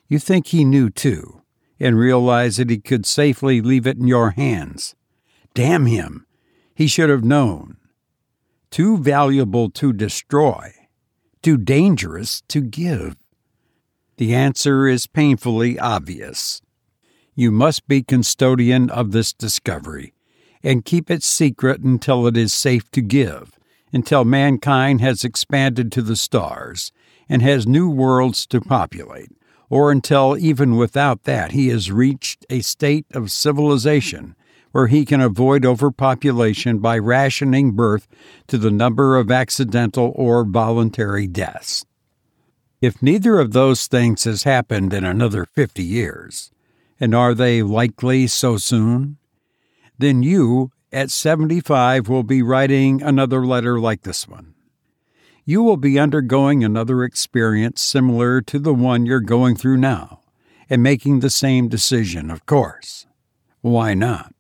You 0.07 0.21
think 0.21 0.47
he 0.47 0.64
knew 0.64 0.91
too, 0.91 1.43
and 1.81 1.99
realize 1.99 2.59
that 2.59 2.71
he 2.71 2.79
could 2.79 3.05
safely 3.05 3.61
leave 3.61 3.85
it 3.85 3.97
in 3.97 4.07
your 4.07 4.31
hands. 4.31 4.95
Damn 5.55 5.87
him! 5.87 6.25
He 6.77 6.87
should 6.87 7.11
have 7.11 7.25
known. 7.25 7.79
Too 8.71 8.97
valuable 8.97 9.71
to 9.71 9.93
destroy, 9.93 10.73
too 11.43 11.57
dangerous 11.57 12.43
to 12.43 12.61
give. 12.61 13.17
The 14.17 14.33
answer 14.33 14.87
is 14.87 15.09
painfully 15.09 15.81
obvious. 15.81 16.62
You 17.35 17.51
must 17.51 17.88
be 17.88 18.05
custodian 18.05 18.88
of 18.91 19.11
this 19.11 19.33
discovery 19.33 20.14
and 20.62 20.85
keep 20.85 21.11
it 21.11 21.25
secret 21.25 21.81
until 21.81 22.29
it 22.29 22.37
is 22.37 22.53
safe 22.53 22.88
to 22.93 23.01
give, 23.01 23.58
until 23.92 24.24
mankind 24.24 25.01
has 25.01 25.24
expanded 25.24 25.90
to 25.92 26.03
the 26.03 26.16
stars 26.16 26.92
and 27.29 27.42
has 27.42 27.66
new 27.66 27.88
worlds 27.88 28.46
to 28.46 28.61
populate, 28.61 29.31
or 29.70 29.90
until 29.90 30.37
even 30.38 30.77
without 30.77 31.24
that 31.24 31.53
he 31.53 31.68
has 31.68 31.92
reached 31.92 32.46
a 32.51 32.61
state 32.61 33.07
of 33.12 33.31
civilization 33.31 34.35
where 34.72 34.87
he 34.87 35.05
can 35.05 35.20
avoid 35.20 35.64
overpopulation 35.64 36.79
by 36.79 36.98
rationing 36.98 37.72
birth 37.72 38.07
to 38.46 38.59
the 38.59 38.70
number 38.70 39.16
of 39.16 39.31
accidental 39.31 40.12
or 40.14 40.44
voluntary 40.44 41.27
deaths. 41.27 41.85
If 42.81 43.03
neither 43.03 43.38
of 43.38 43.53
those 43.53 43.87
things 43.87 44.24
has 44.24 44.44
happened 44.44 44.92
in 44.92 45.05
another 45.05 45.44
50 45.44 45.83
years, 45.83 46.51
and 47.01 47.14
are 47.14 47.35
they 47.35 47.62
likely 47.62 48.27
so 48.27 48.57
soon? 48.57 49.16
Then 49.98 50.22
you, 50.22 50.70
at 50.92 51.11
75, 51.11 52.09
will 52.09 52.22
be 52.22 52.42
writing 52.42 53.03
another 53.03 53.44
letter 53.44 53.79
like 53.79 54.03
this 54.03 54.27
one. 54.27 54.55
You 55.44 55.62
will 55.62 55.77
be 55.77 55.98
undergoing 55.98 56.62
another 56.62 57.05
experience 57.05 57.81
similar 57.81 58.40
to 58.42 58.59
the 58.59 58.74
one 58.74 59.07
you're 59.07 59.20
going 59.20 59.57
through 59.57 59.79
now, 59.79 60.20
and 60.68 60.83
making 60.83 61.20
the 61.20 61.31
same 61.31 61.68
decision, 61.68 62.31
of 62.31 62.46
course. 62.46 63.07
Why 63.61 63.94
not? 63.94 64.35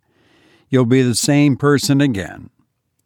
You'll 0.68 0.84
be 0.84 1.02
the 1.02 1.14
same 1.14 1.56
person 1.56 2.00
again, 2.00 2.50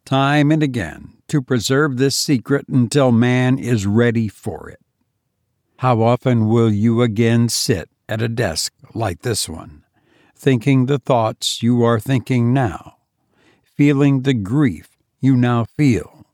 time 0.05 0.51
and 0.51 0.61
again, 0.61 1.17
to 1.29 1.41
preserve 1.41 1.97
this 1.97 2.15
secret 2.17 2.67
until 2.67 3.11
man 3.11 3.57
is 3.57 3.87
ready 3.87 4.27
for 4.27 4.69
it. 4.69 4.79
How 5.77 6.01
often 6.01 6.47
will 6.47 6.71
you 6.71 7.01
again 7.01 7.49
sit 7.49 7.89
at 8.07 8.21
a 8.21 8.27
desk 8.27 8.73
like 8.93 9.21
this 9.21 9.47
one, 9.47 9.83
thinking 10.35 10.85
the 10.85 10.99
thoughts 10.99 11.63
you 11.63 11.83
are 11.83 11.99
thinking 11.99 12.53
now, 12.53 12.97
feeling 13.75 14.21
the 14.21 14.33
grief 14.33 14.89
you 15.19 15.35
now 15.35 15.65
feel? 15.65 16.25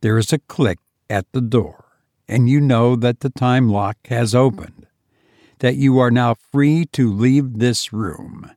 There 0.00 0.18
is 0.18 0.32
a 0.32 0.38
click 0.38 0.78
at 1.10 1.30
the 1.32 1.40
door, 1.40 1.86
and 2.28 2.48
you 2.48 2.60
know 2.60 2.96
that 2.96 3.20
the 3.20 3.30
time 3.30 3.68
lock 3.68 3.96
has 4.06 4.34
opened, 4.34 4.86
that 5.58 5.76
you 5.76 5.98
are 5.98 6.10
now 6.10 6.34
free 6.34 6.84
to 6.92 7.12
leave 7.12 7.58
this 7.58 7.92
room 7.92 8.50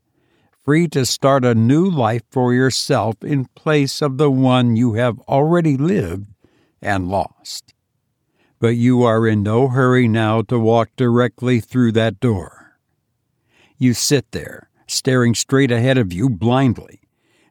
free 0.64 0.88
to 0.88 1.06
start 1.06 1.44
a 1.44 1.56
new 1.56 1.90
life 1.90 2.22
for 2.30 2.54
yourself 2.54 3.16
in 3.24 3.46
place 3.56 4.02
of 4.02 4.18
the 4.18 4.30
one 4.30 4.76
you 4.76 4.94
have 4.94 5.20
already 5.22 5.76
lived 5.76 6.28
and 6.82 7.10
lost. 7.10 7.74
But 8.60 8.76
you 8.76 9.02
are 9.04 9.28
in 9.28 9.42
no 9.42 9.70
hurry 9.70 10.08
now 10.08 10.44
to 10.44 10.60
walk 10.60 10.90
directly 10.96 11.60
through 11.60 11.94
that 11.94 12.20
door. 12.20 12.78
You 13.78 13.96
sit 13.96 14.32
there, 14.32 14.70
staring 14.88 15.34
straight 15.34 15.72
ahead 15.72 15.98
of 15.98 16.14
you 16.14 16.30
blindly, 16.30 17.01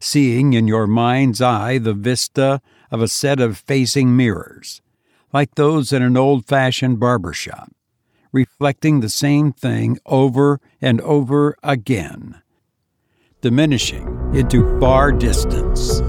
seeing 0.01 0.53
in 0.53 0.67
your 0.67 0.87
mind's 0.87 1.41
eye 1.41 1.79
the 1.79 1.95
vista 1.95 2.61
of 2.91 3.01
a 3.01 3.09
set 3.09 3.41
of 3.41 3.59
facing 3.59 4.17
mirrors, 4.17 4.83
like 5.33 5.55
those 5.55 5.93
in 5.93 6.03
an 6.03 6.17
old 6.17 6.47
fashioned 6.47 6.99
barber 6.99 7.33
shop, 7.33 7.71
reflecting 8.33 9.01
the 9.01 9.09
same 9.09 9.53
thing 9.53 9.99
over 10.07 10.61
and 10.81 11.01
over 11.03 11.57
again 11.63 12.41
diminishing 13.41 14.07
into 14.35 14.79
far 14.81 15.13
distance. 15.13 16.01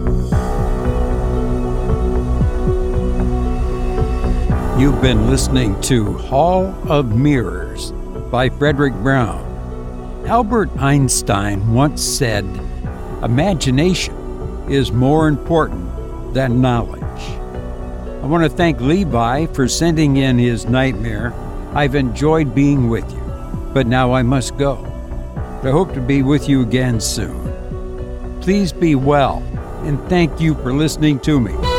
You've 4.80 5.02
been 5.02 5.30
listening 5.30 5.80
to 5.82 6.14
Hall 6.14 6.66
of 6.92 7.16
Mirrors 7.16 7.92
by 8.32 8.50
Fredric 8.50 9.02
Brown. 9.02 9.48
Albert 10.28 10.70
Einstein 10.78 11.74
once 11.74 12.02
said, 12.04 12.46
Imagination 13.24 14.16
is 14.68 14.92
more 14.92 15.28
important 15.28 16.34
than 16.34 16.60
knowledge. 16.60 17.02
I 18.24 18.26
want 18.26 18.44
to 18.44 18.50
thank 18.50 18.82
Levi 18.82 19.46
for 19.48 19.68
sending 19.68 20.18
in 20.18 20.40
his 20.40 20.66
nightmare. 20.66 21.32
I've 21.74 21.94
enjoyed 21.94 22.56
being 22.56 22.90
with 22.90 23.10
you, 23.12 23.22
but 23.74 23.86
now 23.86 24.12
I 24.12 24.24
must 24.24 24.58
go. 24.58 24.84
I 25.64 25.70
hope 25.70 25.94
to 25.94 26.02
be 26.02 26.24
with 26.24 26.50
you 26.50 26.64
again 26.64 27.00
soon. 27.00 28.40
Please 28.42 28.74
be 28.74 28.96
well, 28.96 29.44
and 29.84 30.00
thank 30.10 30.42
you 30.42 30.56
for 30.56 30.74
listening 30.74 31.20
to 31.20 31.40
me. 31.40 31.71